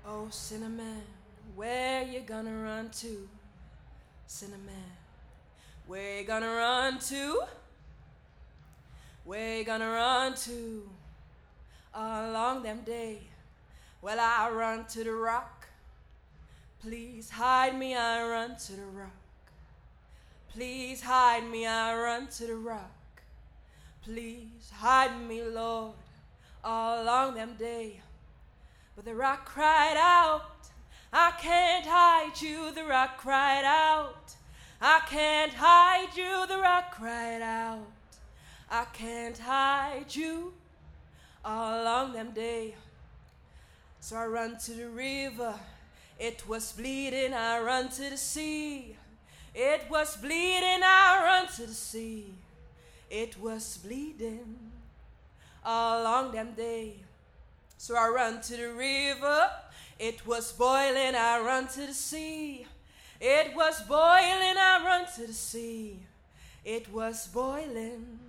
Oh, 0.10 0.28
Cinnamon, 0.30 1.02
where 1.54 2.02
you 2.02 2.22
gonna 2.22 2.64
run 2.64 2.90
to? 3.02 3.28
Cinnamon, 4.26 4.92
where 5.86 6.20
you 6.22 6.26
gonna 6.26 6.48
run 6.48 6.98
to? 7.00 7.42
Where 9.26 9.58
you 9.58 9.66
gonna 9.66 9.90
run 9.90 10.34
to? 10.36 10.90
Along 11.94 12.64
them 12.64 12.84
day, 12.86 13.20
well, 14.02 14.18
I 14.18 14.50
run 14.50 14.86
to 14.86 15.04
the 15.04 15.12
rock. 15.12 15.68
Please 16.82 17.30
hide 17.30 17.78
me, 17.78 17.94
I 17.94 18.26
run 18.26 18.56
to 18.56 18.72
the 18.74 18.86
rock. 18.86 19.12
Please 20.54 21.02
hide 21.02 21.50
me, 21.52 21.68
I 21.68 21.94
run 21.94 22.28
to 22.28 22.48
the 22.48 22.56
rock. 22.56 22.97
Please 24.08 24.72
hide 24.74 25.20
me, 25.28 25.42
Lord, 25.44 25.92
all 26.64 27.04
along 27.04 27.36
them 27.36 27.56
day. 27.60 28.00
But 28.96 29.04
the 29.04 29.14
rock 29.14 29.46
cried 29.46 29.98
out, 29.98 30.70
I 31.12 31.34
can't 31.38 31.86
hide 31.86 32.42
you. 32.42 32.72
The 32.72 32.86
rock 32.86 33.18
cried 33.18 33.66
out, 33.66 34.34
I 34.80 35.02
can't 35.10 35.52
hide 35.54 36.16
you. 36.16 36.48
The 36.48 36.58
rock 36.58 36.96
cried 36.96 37.42
out, 37.42 37.86
I 38.72 38.86
can't 38.94 39.38
hide 39.38 40.16
you. 40.16 40.54
all 41.44 41.82
along 41.82 42.14
them 42.14 42.32
day. 42.32 42.76
So 44.00 44.16
I 44.16 44.26
run 44.28 44.58
to 44.66 44.72
the 44.72 44.90
river. 44.90 45.54
It 46.20 46.48
was 46.48 46.72
bleeding, 46.72 47.34
I 47.34 47.60
run 47.60 47.90
to 47.90 48.10
the 48.10 48.18
sea. 48.18 48.96
It 49.54 49.82
was 49.90 50.16
bleeding, 50.18 50.82
I 50.84 51.22
run 51.24 51.54
to 51.56 51.68
the 51.68 51.74
sea. 51.74 52.34
It 53.10 53.40
was 53.40 53.78
bleeding 53.78 54.72
along 55.64 56.34
them 56.34 56.54
day. 56.56 56.96
So 57.78 57.96
I 57.96 58.08
run 58.10 58.42
to 58.42 58.58
the 58.58 58.74
river. 58.74 59.50
It 60.00 60.26
was 60.26 60.52
boiling, 60.52 61.16
I 61.16 61.40
run 61.40 61.68
to 61.70 61.88
the 61.88 61.94
sea. 61.94 62.68
It 63.20 63.56
was 63.56 63.82
boiling, 63.84 64.58
I 64.58 64.82
run 64.84 65.06
to 65.16 65.28
the 65.28 65.34
sea. 65.34 66.00
It 66.64 66.92
was 66.92 67.28
boiling 67.28 68.20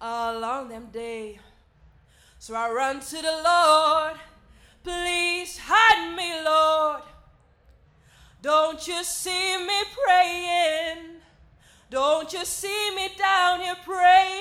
along 0.00 0.68
them 0.68 0.88
day. 0.92 1.38
So 2.38 2.54
I 2.54 2.70
run 2.70 3.00
to 3.00 3.16
the 3.16 3.42
Lord. 3.44 4.16
Please 4.82 5.58
hide 5.62 6.16
me, 6.16 6.44
Lord. 6.44 7.02
Don't 8.40 8.86
you 8.88 9.04
see 9.04 9.58
me 9.58 9.82
praying? 10.04 11.11
Don't 11.92 12.32
you 12.32 12.42
see 12.46 12.90
me 12.96 13.10
down 13.18 13.60
here 13.60 13.76
praying? 13.84 14.40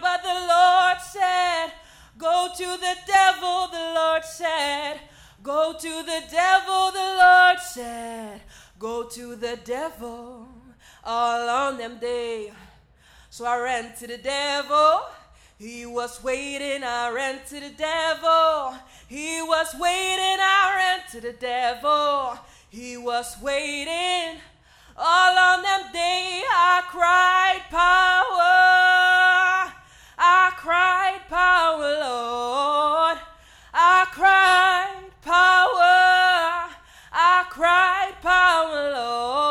But 0.00 0.22
the 0.22 0.46
Lord 0.48 1.00
said, 1.00 1.72
Go 2.16 2.50
to 2.56 2.64
the 2.64 2.96
devil, 3.04 3.66
the 3.66 3.92
Lord 3.96 4.24
said. 4.24 5.00
Go 5.42 5.72
to 5.72 6.02
the 6.04 6.22
devil, 6.30 6.92
the 6.92 7.16
Lord 7.20 7.58
said. 7.58 8.40
Go 8.78 9.08
to 9.08 9.34
the 9.34 9.58
devil 9.64 10.46
all 11.02 11.48
on 11.48 11.78
them 11.78 11.98
day. 11.98 12.52
So 13.28 13.44
I 13.44 13.58
ran 13.58 13.96
to 13.96 14.06
the 14.06 14.18
devil. 14.18 15.00
He 15.58 15.84
was 15.84 16.22
waiting, 16.22 16.84
I 16.84 17.10
ran 17.10 17.40
to 17.48 17.58
the 17.58 17.70
devil. 17.70 18.76
He 19.08 19.42
was 19.42 19.74
waiting, 19.80 20.38
I 20.40 20.74
ran 20.76 21.10
to 21.10 21.20
the 21.20 21.32
devil. 21.32 22.38
He 22.70 22.96
was 22.96 23.36
waiting. 23.42 24.40
All 24.96 25.38
on 25.38 25.62
them 25.62 25.92
day 25.92 26.42
I 26.48 26.82
cried 26.86 27.62
power. 27.68 28.54
I 30.16 30.52
cried 30.56 31.20
power, 31.28 31.98
Lord. 31.98 33.18
I 33.72 34.06
cried 34.12 35.10
power. 35.20 36.70
I 37.12 37.44
cried 37.50 38.14
power, 38.22 38.92
Lord. 38.92 39.43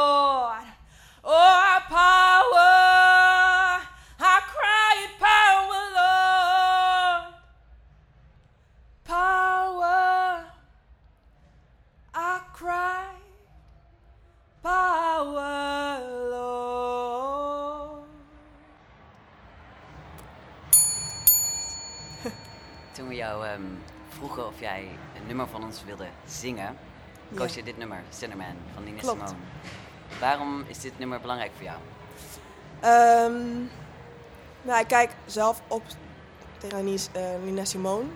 Toen 22.93 23.07
we 23.07 23.15
jou 23.15 23.45
ehm, 23.45 23.61
vroegen 24.09 24.47
of 24.47 24.59
jij 24.59 24.87
een 25.15 25.27
nummer 25.27 25.47
van 25.47 25.63
ons 25.63 25.83
wilde 25.83 26.05
zingen, 26.25 26.77
koos 27.35 27.53
je 27.55 27.63
dit 27.63 27.77
nummer, 27.77 28.01
Cinnamon, 28.09 28.55
van 28.73 28.83
Nina 28.83 28.99
Klopt. 28.99 29.19
Simone. 29.19 29.43
Waarom 30.19 30.63
is 30.67 30.79
dit 30.79 30.99
nummer 30.99 31.21
belangrijk 31.21 31.51
voor 31.55 31.63
jou? 31.63 31.77
Ehm, 32.79 33.63
nou, 34.61 34.79
ik 34.79 34.87
kijk 34.87 35.11
zelf 35.25 35.61
op 35.67 35.83
tegen 36.57 36.85
Nina, 36.85 37.01
eh, 37.11 37.23
Nina 37.43 37.65
Simone. 37.65 38.09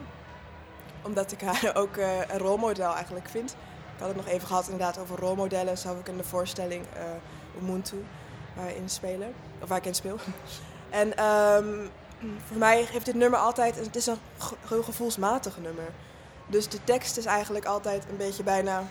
Omdat 1.01 1.31
ik 1.31 1.41
haar 1.41 1.75
ook 1.81 1.97
eh, 1.97 2.19
een 2.19 2.37
rolmodel 2.37 2.93
eigenlijk 2.93 3.29
vind. 3.29 3.51
Ik 3.95 3.99
had 3.99 4.07
het 4.07 4.17
nog 4.17 4.27
even 4.27 4.47
gehad 4.47 4.63
inderdaad 4.63 4.99
over 4.99 5.19
rolmodellen. 5.19 5.75
Heb 5.83 5.99
ik 5.99 6.07
in 6.07 6.17
de 6.17 6.23
voorstelling 6.23 6.85
eh 6.93 7.61
Ubuntu 7.61 8.05
waarin 8.55 8.89
spelen. 8.89 9.33
Of 9.61 9.69
waar 9.69 9.77
ik 9.77 9.85
in 9.85 9.95
speel. 9.95 10.17
En 10.89 11.17
ehm, 11.17 11.87
voor 12.19 12.57
mij 12.57 12.85
geeft 12.85 13.05
dit 13.05 13.15
nummer 13.15 13.39
altijd... 13.39 13.75
Het 13.75 13.95
is 13.95 14.05
een 14.05 14.17
heel 14.67 14.83
gevoelsmatig 14.83 15.57
nummer. 15.57 15.85
Dus 16.47 16.69
de 16.69 16.83
tekst 16.83 17.17
is 17.17 17.25
eigenlijk 17.25 17.65
altijd 17.65 18.05
een 18.09 18.17
beetje 18.17 18.43
bijna 18.43 18.83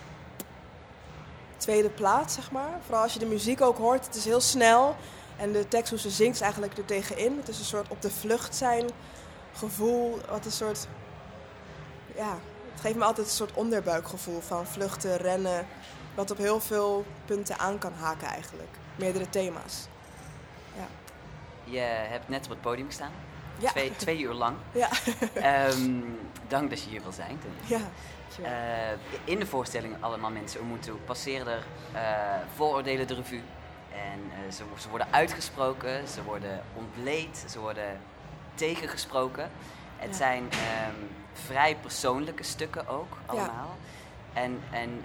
tweede 1.57 1.89
plaats, 1.91 2.35
zeg 2.35 2.51
maar. 2.51 2.79
Vooral 2.85 3.03
als 3.03 3.13
je 3.13 3.19
de 3.19 3.27
muziek 3.27 3.61
ook 3.61 3.79
hoort. 3.79 4.07
Het 4.07 4.15
is 4.15 4.25
heel 4.25 4.41
snel. 4.41 4.97
En 5.37 5.53
de 5.53 5.69
tekst 5.69 5.91
hoe 5.91 5.99
ze 5.99 6.11
zingt 6.11 6.35
is 6.35 6.41
eigenlijk 6.41 6.79
er 6.79 6.85
tegenin. 6.85 7.37
Het 7.37 7.49
is 7.49 7.59
een 7.59 7.65
soort 7.65 7.89
op 7.89 8.03
de 8.03 8.11
vlucht 8.11 8.55
zijn 8.55 8.91
gevoel. 9.53 10.21
Wat 10.31 10.45
een 10.45 10.53
soort... 10.53 10.87
Ja, 12.17 12.39
het 12.73 12.81
geeft 12.81 12.97
me 12.97 13.05
altijd 13.05 13.27
een 13.27 13.33
soort 13.33 13.55
onderbuikgevoel 13.55 14.41
van 14.41 14.67
vluchten, 14.67 15.17
rennen. 15.17 15.67
Wat 16.15 16.31
op 16.31 16.39
heel 16.39 16.61
veel 16.61 17.05
punten 17.25 17.59
aan 17.59 17.79
kan 17.79 17.93
haken 17.93 18.29
eigenlijk. 18.29 18.71
Meerdere 18.97 19.31
thema's. 19.31 19.87
Je 21.67 21.79
hebt 22.09 22.29
net 22.29 22.45
op 22.45 22.51
het 22.51 22.61
podium 22.61 22.87
gestaan, 22.87 23.11
Ja. 23.59 23.71
twee, 23.71 23.97
twee 23.97 24.21
uur 24.21 24.33
lang. 24.33 24.57
Ja. 24.73 24.89
Ehm, 25.35 26.01
dank 26.49 26.71
dat 26.71 26.83
je 26.83 26.91
hier 26.91 27.03
wil 27.03 27.13
zijn. 27.13 27.39
Ja. 27.67 27.81
Eh, 28.43 28.99
in 29.25 29.39
de 29.39 29.47
voorstelling 29.47 29.95
Allemaal 30.01 30.31
Mensen 30.31 30.61
Ubuntu 30.61 30.93
passeren 30.93 31.47
er 31.47 31.65
eh, 31.93 32.03
vooroordelen 32.55 33.07
de 33.07 33.15
revue. 33.15 33.43
En 33.93 34.21
eh, 34.31 34.53
ze, 34.53 34.65
ze 34.79 34.89
worden 34.89 35.07
uitgesproken, 35.11 36.09
ze 36.09 36.23
worden 36.23 36.63
ontleed, 36.75 37.45
ze 37.49 37.59
worden 37.61 38.01
tegengesproken. 38.55 39.51
Het 39.97 40.11
Ja. 40.11 40.17
zijn 40.17 40.49
ehm, 40.51 40.95
vrij 41.33 41.77
persoonlijke 41.77 42.43
stukken 42.43 42.89
ook, 42.89 43.17
allemaal. 43.27 43.77
En, 44.33 44.61
en 44.71 45.05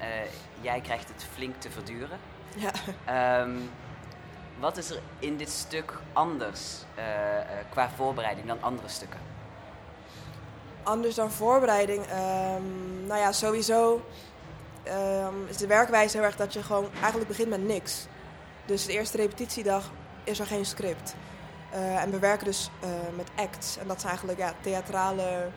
jij 0.61 0.81
krijgt 0.81 1.07
het 1.07 1.25
flink 1.33 1.55
te 1.61 1.71
verduren. 1.71 2.17
ja. 2.55 2.71
Ehm, 3.05 3.51
wat 4.61 4.77
is 4.77 4.89
er 4.89 4.99
in 5.19 5.37
dit 5.37 5.49
stuk 5.49 5.93
anders 6.13 6.83
eh, 6.95 7.37
eh, 7.37 7.45
qua 7.69 7.89
voorbereiding 7.95 8.47
dan 8.47 8.61
andere 8.61 8.87
stukken? 8.87 9.19
Anders 10.83 11.15
dan 11.15 11.31
voorbereiding. 11.31 12.05
ehm, 12.05 13.05
nou 13.05 13.19
ja, 13.19 13.31
sowieso 13.31 14.01
ehm, 14.83 15.33
is 15.47 15.57
de 15.57 15.67
werkwijze 15.67 16.17
heel 16.17 16.25
erg 16.25 16.35
dat 16.35 16.53
je 16.53 16.63
gewoon 16.63 16.89
eigenlijk 16.99 17.27
begint 17.27 17.49
met 17.49 17.63
niks. 17.63 18.05
Dus 18.65 18.85
de 18.85 18.91
eerste 18.91 19.17
repetitiedag 19.17 19.91
is 20.23 20.39
er 20.39 20.45
geen 20.45 20.65
script. 20.65 21.15
Eh, 21.69 22.01
en 22.01 22.11
we 22.11 22.19
werken 22.19 22.45
dus 22.45 22.69
met 23.15 23.29
acts. 23.35 23.77
En 23.77 23.87
dat 23.87 24.01
zijn 24.01 24.09
eigenlijk 24.09 24.39
ja, 24.39 24.53
theatrale 24.61 25.49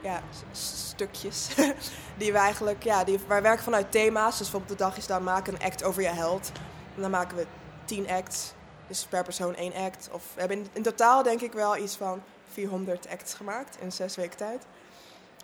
ja, 0.00 0.20
stukjes. 0.52 1.48
die 2.18 2.32
we 2.32 2.38
eigenlijk, 2.38 2.82
ja, 2.82 3.04
die, 3.04 3.20
wij 3.26 3.42
werken 3.42 3.64
vanuit 3.64 3.92
thema's. 3.92 4.38
Dus 4.38 4.50
bijvoorbeeld 4.50 4.78
de 4.78 4.84
dag 4.84 4.96
is 4.96 5.06
dan 5.06 5.22
maken 5.22 5.54
een 5.54 5.62
act 5.62 5.84
over 5.84 6.02
je 6.02 6.08
held. 6.08 6.52
Dan 7.00 7.10
maken 7.10 7.36
we 7.36 7.46
tien 7.84 8.08
acts. 8.08 8.52
Dus 8.86 9.04
per 9.04 9.24
persoon 9.24 9.54
één 9.54 9.74
act. 9.74 10.08
Of 10.12 10.22
we 10.34 10.40
hebben 10.40 10.66
in, 10.72 10.82
totaal 10.82 11.22
denk 11.22 11.40
ik 11.40 11.52
wel 11.52 11.76
iets 11.76 11.96
van 11.96 12.22
400 12.52 13.08
acts 13.08 13.34
gemaakt 13.34 13.76
in 13.80 13.92
zes 13.92 14.16
weken 14.16 14.36
tijd. 14.36 14.62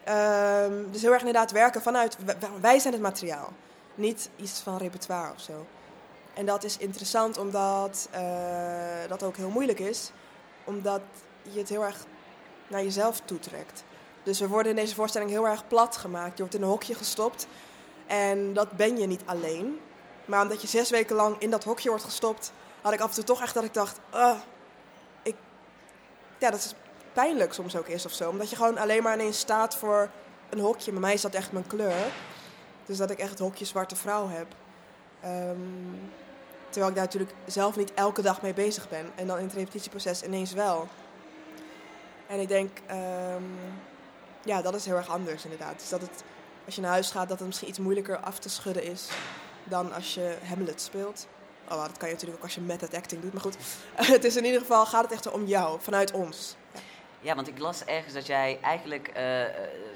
Ehm, 0.04 0.90
dus 0.90 1.02
heel 1.02 1.12
erg 1.12 1.20
inderdaad 1.20 1.50
werken 1.50 1.82
vanuit, 1.82 2.16
wij 2.60 2.78
zijn 2.78 2.92
het 2.92 3.02
materiaal. 3.02 3.52
Niet 3.94 4.28
iets 4.36 4.60
van 4.60 4.76
repertoire 4.76 5.32
of 5.32 5.40
zo. 5.40 5.66
En 6.34 6.46
dat 6.46 6.64
is 6.64 6.76
interessant 6.76 7.38
omdat 7.38 8.08
eh, 8.10 8.22
dat 9.08 9.22
ook 9.22 9.36
heel 9.36 9.50
moeilijk 9.50 9.78
is. 9.78 10.10
Omdat 10.64 11.00
je 11.42 11.58
het 11.58 11.68
heel 11.68 11.84
erg 11.84 12.06
naar 12.68 12.82
jezelf 12.82 13.20
toetrekt. 13.20 13.84
Dus 14.22 14.40
we 14.40 14.48
worden 14.48 14.70
in 14.70 14.78
deze 14.78 14.94
voorstelling 14.94 15.30
heel 15.30 15.48
erg 15.48 15.68
plat 15.68 15.96
gemaakt. 15.96 16.36
Je 16.36 16.42
wordt 16.42 16.54
in 16.54 16.62
een 16.62 16.68
hokje 16.68 16.94
gestopt. 16.94 17.46
En 18.06 18.52
dat 18.52 18.70
ben 18.72 18.98
je 18.98 19.06
niet 19.06 19.22
alleen. 19.24 19.80
Maar 20.24 20.42
omdat 20.42 20.62
je 20.62 20.68
zes 20.68 20.90
weken 20.90 21.16
lang 21.16 21.36
in 21.38 21.50
dat 21.50 21.64
hokje 21.64 21.88
wordt 21.88 22.04
gestopt, 22.04 22.52
had 22.80 22.92
ik 22.92 23.00
af 23.00 23.08
en 23.08 23.14
toe 23.14 23.24
toch 23.24 23.42
echt 23.42 23.54
dat 23.54 23.64
ik 23.64 23.74
dacht, 23.74 23.98
ah, 24.10 24.38
ik, 25.22 25.36
ja, 26.38 26.50
dat 26.50 26.58
is 26.58 26.74
pijnlijk 27.12 27.52
soms 27.52 27.76
ook 27.76 27.86
is 27.86 28.06
of 28.06 28.12
zo. 28.12 28.28
Omdat 28.28 28.50
je 28.50 28.56
gewoon 28.56 28.78
alleen 28.78 29.02
maar 29.02 29.14
ineens 29.14 29.38
staat 29.38 29.76
voor 29.76 30.10
een 30.50 30.60
hokje. 30.60 30.90
Bij 30.90 31.00
mij 31.00 31.12
is 31.12 31.20
dat 31.20 31.34
echt 31.34 31.52
mijn 31.52 31.66
kleur. 31.66 32.12
Dus 32.86 32.96
dat 32.96 33.10
ik 33.10 33.18
echt 33.18 33.30
het 33.30 33.38
hokje 33.38 33.64
zwarte 33.64 33.96
vrouw 33.96 34.28
heb. 34.28 34.46
Ehm, 35.20 35.58
terwijl 36.68 36.88
ik 36.88 36.94
daar 36.94 37.04
natuurlijk 37.04 37.34
zelf 37.46 37.76
niet 37.76 37.94
elke 37.94 38.22
dag 38.22 38.42
mee 38.42 38.54
bezig 38.54 38.88
ben. 38.88 39.12
En 39.14 39.26
dan 39.26 39.38
in 39.38 39.44
het 39.44 39.54
repetitieproces 39.54 40.22
ineens 40.22 40.52
wel. 40.52 40.88
En 42.26 42.40
ik 42.40 42.48
denk, 42.48 42.78
ehm, 42.86 43.42
ja, 44.44 44.62
dat 44.62 44.74
is 44.74 44.84
heel 44.84 44.96
erg 44.96 45.08
anders 45.08 45.44
inderdaad. 45.44 45.78
Dus 45.78 45.88
dat 45.88 46.00
het, 46.00 46.24
als 46.64 46.74
je 46.74 46.80
naar 46.80 46.90
huis 46.90 47.10
gaat, 47.10 47.28
dat 47.28 47.38
het 47.38 47.46
misschien 47.46 47.68
iets 47.68 47.78
moeilijker 47.78 48.16
af 48.18 48.38
te 48.38 48.48
schudden 48.48 48.82
is 48.82 49.08
dan 49.64 49.92
als 49.92 50.14
je 50.14 50.36
Hamlet 50.48 50.80
speelt. 50.80 51.26
Oh, 51.70 51.82
dat 51.82 51.96
kan 51.96 52.08
je 52.08 52.14
natuurlijk 52.14 52.38
ook 52.38 52.44
als 52.44 52.54
je 52.54 52.60
method 52.60 52.94
acting 52.94 53.22
doet. 53.22 53.32
Maar 53.32 53.42
goed, 53.42 53.56
het 54.14 54.24
is 54.24 54.36
in 54.36 54.44
ieder 54.44 54.60
geval, 54.60 54.86
gaat 54.86 55.02
het 55.02 55.12
echt 55.12 55.30
om 55.30 55.46
jou, 55.46 55.78
vanuit 55.80 56.12
ons. 56.12 56.56
Ja, 57.20 57.34
want 57.34 57.48
ik 57.48 57.58
las 57.58 57.84
ergens 57.84 58.14
dat 58.14 58.26
jij 58.26 58.58
eigenlijk 58.62 59.08
eh, 59.08 59.42
eh, 59.42 59.50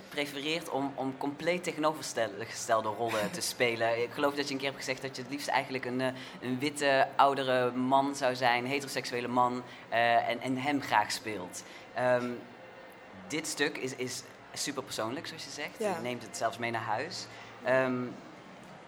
prefereert 0.08 0.70
om, 0.70 0.92
om 0.94 1.16
compleet 1.16 1.64
tegenovergestelde 1.64 2.88
rollen 2.88 3.30
te 3.30 3.40
spelen. 3.52 4.02
Ik 4.02 4.10
geloof 4.10 4.34
dat 4.34 4.46
je 4.46 4.52
een 4.52 4.60
keer 4.60 4.68
hebt 4.68 4.84
gezegd 4.84 5.02
dat 5.02 5.16
je 5.16 5.22
het 5.22 5.30
liefst 5.30 5.48
eigenlijk 5.48 5.84
een, 5.84 6.00
eh, 6.00 6.08
een 6.40 6.58
witte, 6.58 7.08
oudere 7.16 7.70
man 7.72 8.14
zou 8.14 8.34
zijn, 8.34 8.66
heteroseksuele 8.66 9.28
man, 9.28 9.62
en, 9.88 10.40
en 10.40 10.56
hem 10.56 10.82
graag 10.82 11.12
speelt. 11.12 11.62
Ehm, 11.94 12.30
dit 13.26 13.46
stuk 13.46 13.78
is, 13.78 13.94
is 13.94 14.22
super 14.52 14.82
persoonlijk, 14.82 15.26
zoals 15.26 15.44
je 15.44 15.50
zegt. 15.50 15.78
Ja. 15.78 15.94
Je 15.94 16.02
neemt 16.02 16.22
het 16.22 16.36
zelfs 16.36 16.58
mee 16.58 16.70
naar 16.70 16.82
huis. 16.82 17.26
Ehm, 17.64 18.02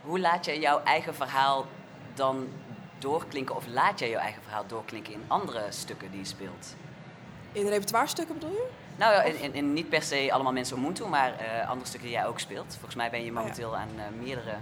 hoe 0.00 0.20
laat 0.20 0.44
jij 0.44 0.58
jouw 0.58 0.82
eigen 0.82 1.14
verhaal 1.14 1.66
dan 2.14 2.48
doorklinken, 2.98 3.56
of 3.56 3.66
laat 3.66 3.98
jij 3.98 4.10
jouw 4.10 4.20
eigen 4.20 4.42
verhaal 4.42 4.66
doorklinken 4.66 5.12
in 5.12 5.22
andere 5.26 5.62
stukken 5.68 6.10
die 6.10 6.20
je 6.20 6.26
speelt? 6.26 6.74
In 7.52 7.66
repertoirestukken 7.66 8.34
bedoel 8.34 8.50
je? 8.50 8.66
Nou 8.96 9.12
ja, 9.12 9.22
in, 9.22 9.40
in, 9.42 9.54
in 9.54 9.72
niet 9.72 9.88
per 9.88 10.02
se 10.02 10.28
allemaal 10.32 10.52
mensen 10.52 10.76
om 10.76 10.94
toe, 10.94 11.08
maar 11.08 11.38
eh, 11.38 11.68
andere 11.68 11.86
stukken 11.86 12.08
die 12.08 12.18
jij 12.18 12.26
ook 12.26 12.40
speelt. 12.40 12.72
Volgens 12.72 12.94
mij 12.94 13.10
ben 13.10 13.20
je 13.20 13.26
ja. 13.26 13.32
momenteel 13.32 13.76
aan 13.76 13.88
eh, 13.96 14.04
meerdere 14.22 14.54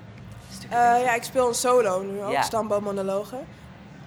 stukken. 0.53 0.79
Eh, 0.79 1.03
ja, 1.03 1.15
ik 1.15 1.23
speel 1.23 1.49
een 1.49 1.55
solo 1.55 2.03
nu 2.03 2.23
ook, 2.23 2.33
Ja. 2.33 2.43
stamboommonologen. 2.43 3.47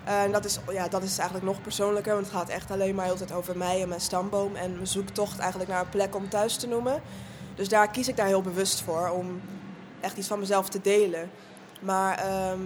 En 0.04 0.32
dat 0.32 0.46
is, 0.46 0.60
ja, 0.72 0.88
dat 0.88 1.04
is 1.04 1.18
eigenlijk 1.18 1.48
nog 1.48 1.62
persoonlijker, 1.62 2.14
want 2.14 2.26
het 2.26 2.36
gaat 2.36 2.50
echt 2.50 2.72
alleen 2.72 2.96
maar 2.96 3.06
heel 3.06 3.18
de 3.18 3.26
tijd 3.26 3.40
over 3.40 3.58
mij 3.58 3.82
en 3.82 3.88
mijn 3.88 4.02
stamboom 4.02 4.56
en 4.56 4.74
mijn 4.74 4.88
zoektocht 4.88 5.40
eigenlijk 5.40 5.70
naar 5.70 5.82
een 5.82 5.90
plek 5.90 6.16
om 6.16 6.30
thuis 6.30 6.58
te 6.58 6.68
noemen. 6.68 7.02
Dus 7.56 7.70
daar 7.70 7.90
kies 7.90 8.08
ik 8.08 8.16
daar 8.16 8.26
heel 8.28 8.42
bewust 8.42 8.82
voor, 8.82 9.10
om 9.10 9.42
echt 10.02 10.18
iets 10.18 10.28
van 10.28 10.40
mezelf 10.40 10.70
te 10.70 10.82
delen. 10.82 11.30
Maar 11.80 12.18
ehm, 12.18 12.60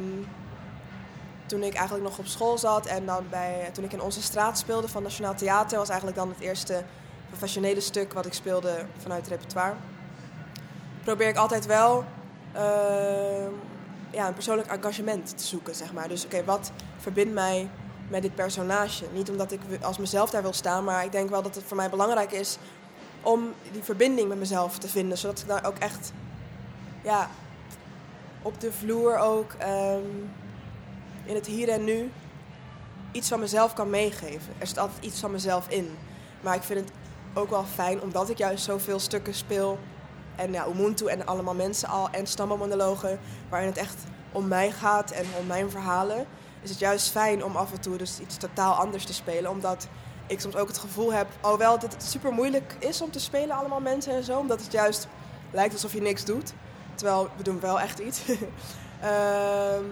toen 1.45 1.63
ik 1.63 1.74
eigenlijk 1.74 2.04
nog 2.08 2.17
op 2.17 2.26
school 2.26 2.58
zat 2.58 2.86
en 2.86 3.06
dan 3.06 3.26
bij, 3.30 3.69
toen 3.74 3.84
ik 3.84 3.93
in 3.93 4.02
onze 4.02 4.21
straat 4.21 4.58
speelde 4.58 4.88
van 4.88 5.04
Nationaal 5.04 5.36
Theater, 5.36 5.78
was 5.78 5.89
eigenlijk 5.89 6.17
dan 6.17 6.30
het 6.30 6.39
eerste 6.39 6.84
professionele 7.30 7.82
stuk 7.82 8.13
wat 8.13 8.26
ik 8.26 8.34
speelde 8.34 8.86
vanuit 8.98 9.21
het 9.21 9.30
repertoire. 9.30 9.76
Probeer 11.04 11.28
ik 11.28 11.38
altijd 11.38 11.65
wel 11.65 12.06
ehm, 12.54 13.52
ja, 14.12 14.28
een 14.28 14.34
persoonlijk 14.34 14.67
engagement 14.69 15.38
te 15.38 15.45
zoeken, 15.45 15.76
zeg 15.76 15.93
maar. 15.93 16.08
Dus 16.08 16.26
oké, 16.26 16.43
wat 16.43 16.71
verbindt 16.98 17.34
mij 17.34 17.69
met 18.08 18.21
dit 18.21 18.36
personage? 18.36 19.06
Niet 19.13 19.30
omdat 19.30 19.52
ik 19.52 19.60
als 19.82 19.98
mezelf 19.98 20.30
daar 20.30 20.41
wil 20.41 20.54
staan, 20.54 20.84
maar 20.84 21.04
ik 21.04 21.12
denk 21.12 21.30
wel 21.30 21.41
dat 21.41 21.56
het 21.56 21.63
voor 21.63 21.78
mij 21.78 21.89
belangrijk 21.89 22.32
is 22.32 22.58
om 23.21 23.54
die 23.71 23.84
verbinding 23.84 24.30
met 24.30 24.39
mezelf 24.39 24.78
te 24.78 24.88
vinden, 24.88 25.17
zodat 25.17 25.39
ik 25.39 25.48
daar 25.48 25.65
ook 25.65 25.78
echt, 25.78 26.12
ja, 27.06 27.30
op 28.41 28.60
de 28.60 28.72
vloer 28.72 29.18
ook 29.18 29.54
ehm, 29.58 30.06
in 31.26 31.36
het 31.36 31.46
hier 31.46 31.70
en 31.70 31.84
nu 31.84 32.12
iets 33.12 33.28
van 33.28 33.39
mezelf 33.39 33.74
kan 33.74 33.89
meegeven. 33.89 34.54
Er 34.58 34.68
zit 34.68 34.78
altijd 34.78 35.06
iets 35.06 35.20
van 35.20 35.32
mezelf 35.32 35.70
in. 35.70 35.98
Maar 36.41 36.56
ik 36.56 36.63
vind 36.63 36.80
het 36.80 36.91
ook 37.34 37.50
wel 37.50 37.63
fijn, 37.63 38.02
omdat 38.02 38.30
ik 38.30 38.38
juist 38.38 38.63
zoveel 38.63 39.00
stukken 39.00 39.34
speel. 39.34 39.80
En 40.36 40.52
ja, 40.52 40.68
Ubuntu 40.68 41.06
en 41.06 41.26
allemaal 41.26 41.54
mensen 41.54 41.89
al. 41.89 42.10
En 42.10 42.28
stammenmonologen, 42.28 43.20
waarin 43.50 43.70
het 43.70 43.78
echt 43.78 44.04
om 44.32 44.48
mij 44.48 44.72
gaat 44.72 45.12
en 45.12 45.26
om 45.39 45.48
mijn 45.48 45.70
verhalen. 45.70 46.26
Is 46.62 46.70
het 46.70 46.80
juist 46.80 47.10
fijn 47.12 47.44
om 47.44 47.56
af 47.56 47.72
en 47.72 47.82
toe 47.82 47.98
dus 47.98 48.20
iets 48.20 48.38
totaal 48.38 48.74
anders 48.74 49.06
te 49.06 49.13
spelen. 49.13 49.52
Omdat 49.52 49.88
ik 50.28 50.39
soms 50.39 50.56
ook 50.56 50.68
het 50.68 50.78
gevoel 50.78 51.13
heb, 51.13 51.28
alhoewel 51.41 51.80
het 51.80 52.04
super 52.04 52.32
moeilijk 52.32 52.76
is 52.80 53.02
om 53.02 53.12
te 53.12 53.20
spelen, 53.20 53.56
allemaal 53.56 53.82
mensen 53.82 54.13
en 54.13 54.24
zo. 54.24 54.39
Omdat 54.39 54.62
het 54.62 54.72
juist 54.72 55.08
lijkt 55.52 55.74
alsof 55.74 55.94
je 55.94 56.02
niks 56.02 56.26
doet. 56.26 56.54
Terwijl 56.96 57.30
we 57.38 57.44
doen 57.44 57.60
wel 57.60 57.80
echt 57.80 58.00
iets. 58.00 58.22
Ehm, 59.02 59.84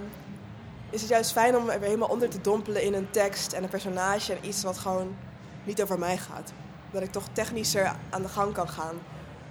is 0.89 1.01
het 1.01 1.09
juist 1.09 1.31
fijn 1.31 1.57
om 1.57 1.69
er 1.69 1.81
helemaal 1.81 2.07
onder 2.07 2.29
te 2.29 2.41
dompelen 2.41 2.83
in 2.83 2.93
een 2.93 3.09
tekst 3.09 3.53
en 3.53 3.63
een 3.63 3.69
personage 3.69 4.33
en 4.33 4.47
iets 4.47 4.63
wat 4.63 4.77
gewoon 4.77 5.15
niet 5.63 5.81
over 5.81 5.99
mij 5.99 6.17
gaat. 6.17 6.53
Dat 6.91 7.01
ik 7.01 7.11
toch 7.11 7.27
technischer 7.31 7.95
aan 8.09 8.21
de 8.21 8.27
gang 8.27 8.53
kan 8.53 8.69
gaan, 8.69 8.95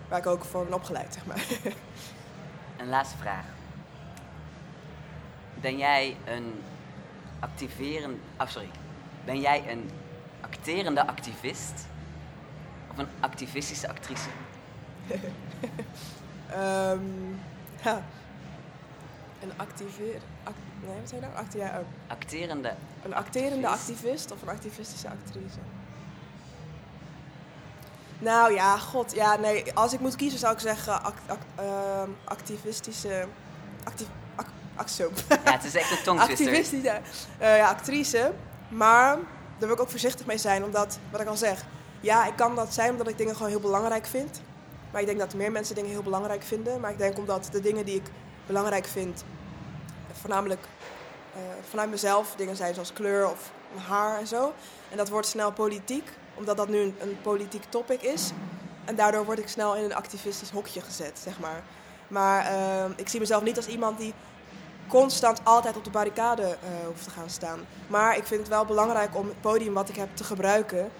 waar 0.09 0.19
ik 0.19 0.27
ook 0.27 0.45
voor 0.45 0.65
ben 0.65 0.75
opgeleid, 0.75 1.15
zeg 1.15 1.27
maar. 1.27 1.45
Een 2.77 2.89
laatste 2.89 3.17
vraag. 3.17 3.45
Ben 5.61 5.77
jij 5.77 6.17
een 6.25 6.63
activerend... 7.41 8.19
Oh, 8.41 8.47
sorry. 8.47 8.71
Ben 9.25 9.41
jij 9.41 9.71
een 9.71 9.91
acterende 10.41 11.07
activist? 11.07 11.87
Of 12.91 12.99
een 12.99 13.09
activistische 13.21 13.89
actrice? 13.89 14.29
Ehm, 16.53 17.01
ja. 17.85 18.03
Een 19.43 19.53
activeer... 19.57 20.21
Act, 20.45 20.57
nee, 20.87 20.95
wat 21.01 21.09
zei 21.09 21.21
je 21.21 21.27
nou? 21.27 21.47
Ja, 21.73 21.79
oh. 21.81 21.87
Acterende... 22.11 22.75
Een 23.05 23.15
acterende 23.15 23.69
Activist. 23.69 23.91
activist 24.01 24.33
of 24.33 24.43
een 24.43 24.49
activistische 24.49 25.09
actrice? 25.09 25.59
Nou 28.19 28.53
ja, 28.55 28.79
god. 28.79 29.15
Ja, 29.15 29.37
nee. 29.37 29.75
Als 29.75 29.93
ik 29.93 30.01
moet 30.01 30.17
kiezen 30.17 30.39
zou 30.39 30.53
ik 30.53 30.59
zeggen 30.59 31.03
act, 31.03 31.21
act- 31.27 31.45
ehm, 31.55 32.11
activistische... 32.25 33.27
Acti, 33.85 34.07
ac, 34.37 34.47
ac- 34.77 34.89
zo. 34.89 35.11
Ja, 35.29 35.53
het 35.53 35.65
is 35.65 35.75
echt 35.75 35.91
een 35.91 36.03
tongtwister. 36.05 36.47
Activistische 36.47 37.01
eh, 37.39 37.57
ja, 37.57 37.69
actrice. 37.69 38.33
Maar 38.69 39.15
daar 39.17 39.69
wil 39.69 39.73
ik 39.73 39.81
ook 39.81 39.91
voorzichtig 39.91 40.27
mee 40.27 40.39
zijn. 40.39 40.65
Omdat, 40.65 40.99
wat 41.11 41.21
ik 41.21 41.27
al 41.27 41.37
zeg... 41.37 41.65
Ja, 42.01 42.27
ik 42.27 42.37
kan 42.37 42.55
dat 42.55 42.75
zijn 42.75 42.91
omdat 42.91 43.09
ik 43.09 43.19
dingen 43.19 43.35
gewoon 43.35 43.51
heel 43.51 43.61
belangrijk 43.61 44.07
vind. 44.07 44.41
Maar 44.93 45.01
ik 45.01 45.07
denk 45.07 45.19
dat 45.19 45.35
meer 45.35 45.53
mensen 45.53 45.75
dingen 45.75 45.91
heel 45.91 46.03
belangrijk 46.03 46.43
vinden. 46.43 46.81
Maar 46.81 46.91
ik 46.91 46.99
denk 46.99 47.19
omdat 47.19 47.49
de 47.53 47.61
dingen 47.61 47.85
die 47.85 47.95
ik 47.95 48.07
belangrijk 48.47 48.87
vind... 48.87 49.25
Voornamelijk 50.13 50.61
eh, 51.35 51.41
vanuit 51.69 51.91
mezelf 51.91 52.35
dingen 52.37 52.57
zijn 52.57 52.75
zoals 52.75 52.93
kleur 52.93 53.31
of 53.31 53.51
haar 53.77 54.19
en 54.19 54.27
zo. 54.27 54.53
En 54.91 54.97
dat 54.97 55.09
wordt 55.09 55.27
snel 55.27 55.53
politiek, 55.53 56.09
omdat 56.35 56.57
dat 56.57 56.69
nu 56.69 56.79
een, 56.79 57.19
politiek 57.23 57.65
topic 57.69 58.03
is. 58.03 58.31
En 58.85 58.95
daardoor 58.95 59.25
word 59.25 59.39
ik 59.39 59.49
snel 59.49 59.77
in 59.77 59.85
een 59.85 59.95
activistisch 59.95 60.51
hokje 60.51 60.81
gezet, 60.81 61.21
zeg 61.23 61.41
maar. 61.41 61.63
Maar 62.09 62.47
eh, 62.47 62.85
ik 62.97 63.09
zie 63.09 63.21
mezelf 63.21 63.43
niet 63.43 63.57
als 63.57 63.67
iemand 63.67 63.99
die 63.99 64.15
constant 64.89 65.41
altijd 65.45 65.77
op 65.77 65.85
de 65.85 65.91
barricade 65.91 66.43
eh, 66.43 66.57
hoeft 66.87 67.05
te 67.05 67.11
gaan 67.11 67.31
staan. 67.31 67.61
Maar 67.87 68.17
ik 68.17 68.27
vind 68.27 68.41
het 68.41 68.49
wel 68.49 68.65
belangrijk 68.65 69.17
om 69.17 69.27
het 69.27 69.41
podium 69.41 69.75
wat 69.75 69.89
ik 69.89 69.97
heb 69.97 70.17
te 70.17 70.25
gebruiken, 70.25 70.91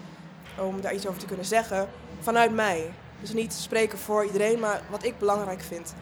om 0.59 0.81
daar 0.81 0.95
iets 0.95 1.07
over 1.07 1.21
te 1.21 1.27
kunnen 1.27 1.47
zeggen, 1.47 1.89
vanuit 2.21 2.53
mij. 2.53 2.93
Dus 3.23 3.33
niet 3.33 3.53
spreken 3.53 3.99
voor 3.99 4.25
iedereen, 4.25 4.61
maar 4.61 4.81
wat 4.91 5.05
ik 5.05 5.19
belangrijk 5.19 5.61
vind. 5.63 5.95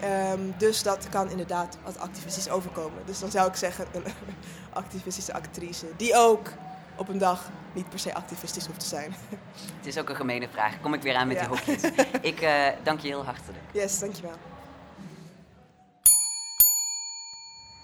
Ehm, 0.00 0.40
dus 0.56 0.82
dat 0.82 1.08
kan 1.08 1.30
inderdaad 1.30 1.78
wat 1.84 1.98
activistisch 1.98 2.48
overkomen. 2.50 3.02
Dus 3.06 3.18
dan 3.20 3.30
zou 3.30 3.48
ik 3.48 3.54
zeggen 3.56 3.86
een 3.92 4.04
activistische 4.72 5.32
actrice. 5.34 5.86
Die 5.96 6.14
ook 6.16 6.48
op 6.96 7.08
een 7.08 7.18
dag 7.18 7.50
niet 7.72 7.88
per 7.88 7.98
se 7.98 8.14
activistisch 8.14 8.66
hoeft 8.66 8.80
te 8.80 8.86
zijn. 8.86 9.14
Het 9.76 9.86
is 9.86 9.98
ook 9.98 10.08
een 10.08 10.16
gemene 10.16 10.48
vraag. 10.52 10.80
Kom 10.80 10.94
ik 10.94 11.02
weer 11.02 11.14
aan 11.16 11.26
met 11.28 11.36
Ja. 11.36 11.42
die 11.42 11.48
hokjes. 11.56 11.82
Ik 12.32 12.40
eh, 12.40 12.66
dank 12.82 13.00
je 13.00 13.08
heel 13.08 13.24
hartelijk. 13.24 13.62
Yes, 13.72 13.98
dankjewel. 13.98 14.36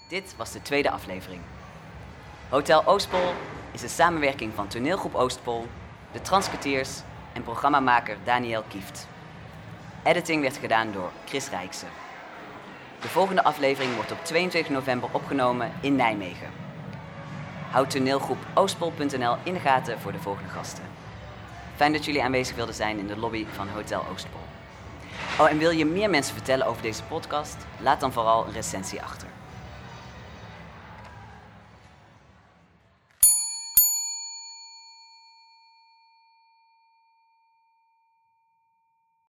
Dit 0.09 0.33
was 0.37 0.51
de 0.51 0.61
tweede 0.61 0.89
aflevering. 0.91 1.41
Hotel 2.49 2.85
Oostpol 2.85 3.33
is 3.71 3.81
een 3.81 3.89
samenwerking 3.89 4.51
van 4.55 4.67
toneelgroep 4.67 5.15
Oostpol, 5.15 5.67
de 6.11 6.21
Transkwartiers 6.21 6.89
en 7.33 7.43
programmamaker 7.43 8.17
Daniel 8.23 8.63
Kieft. 8.67 9.07
Editing 10.03 10.41
werd 10.41 10.57
gedaan 10.57 10.91
door 10.91 11.11
Chris 11.25 11.49
Rijksen. 11.49 11.87
De 13.01 13.07
volgende 13.07 13.43
aflevering 13.43 13.95
wordt 13.95 14.11
op 14.11 14.25
22 14.25 14.71
november 14.71 15.09
opgenomen 15.11 15.71
in 15.81 15.95
Nijmegen. 15.95 16.49
Houd 17.71 17.89
toneelgroep 17.89 18.37
oostpol.nl 18.53 19.35
in 19.43 19.53
de 19.53 19.59
gaten 19.59 19.99
voor 19.99 20.11
de 20.11 20.19
volgende 20.19 20.49
gasten. 20.49 20.83
Fijn 21.75 21.93
dat 21.93 22.05
jullie 22.05 22.23
aanwezig 22.23 22.55
wilden 22.55 22.75
zijn 22.75 22.99
in 22.99 23.07
de 23.07 23.17
lobby 23.17 23.45
van 23.51 23.67
Hotel 23.69 24.05
Oostpol. 24.11 24.41
Oh, 25.39 25.49
en 25.49 25.57
wil 25.57 25.71
je 25.71 25.85
meer 25.85 26.09
mensen 26.09 26.35
vertellen 26.35 26.67
over 26.67 26.81
deze 26.81 27.03
podcast? 27.03 27.57
Laat 27.79 27.99
dan 27.99 28.11
vooral 28.11 28.45
een 28.45 28.53
recensie 28.53 29.01
achter. 29.01 29.32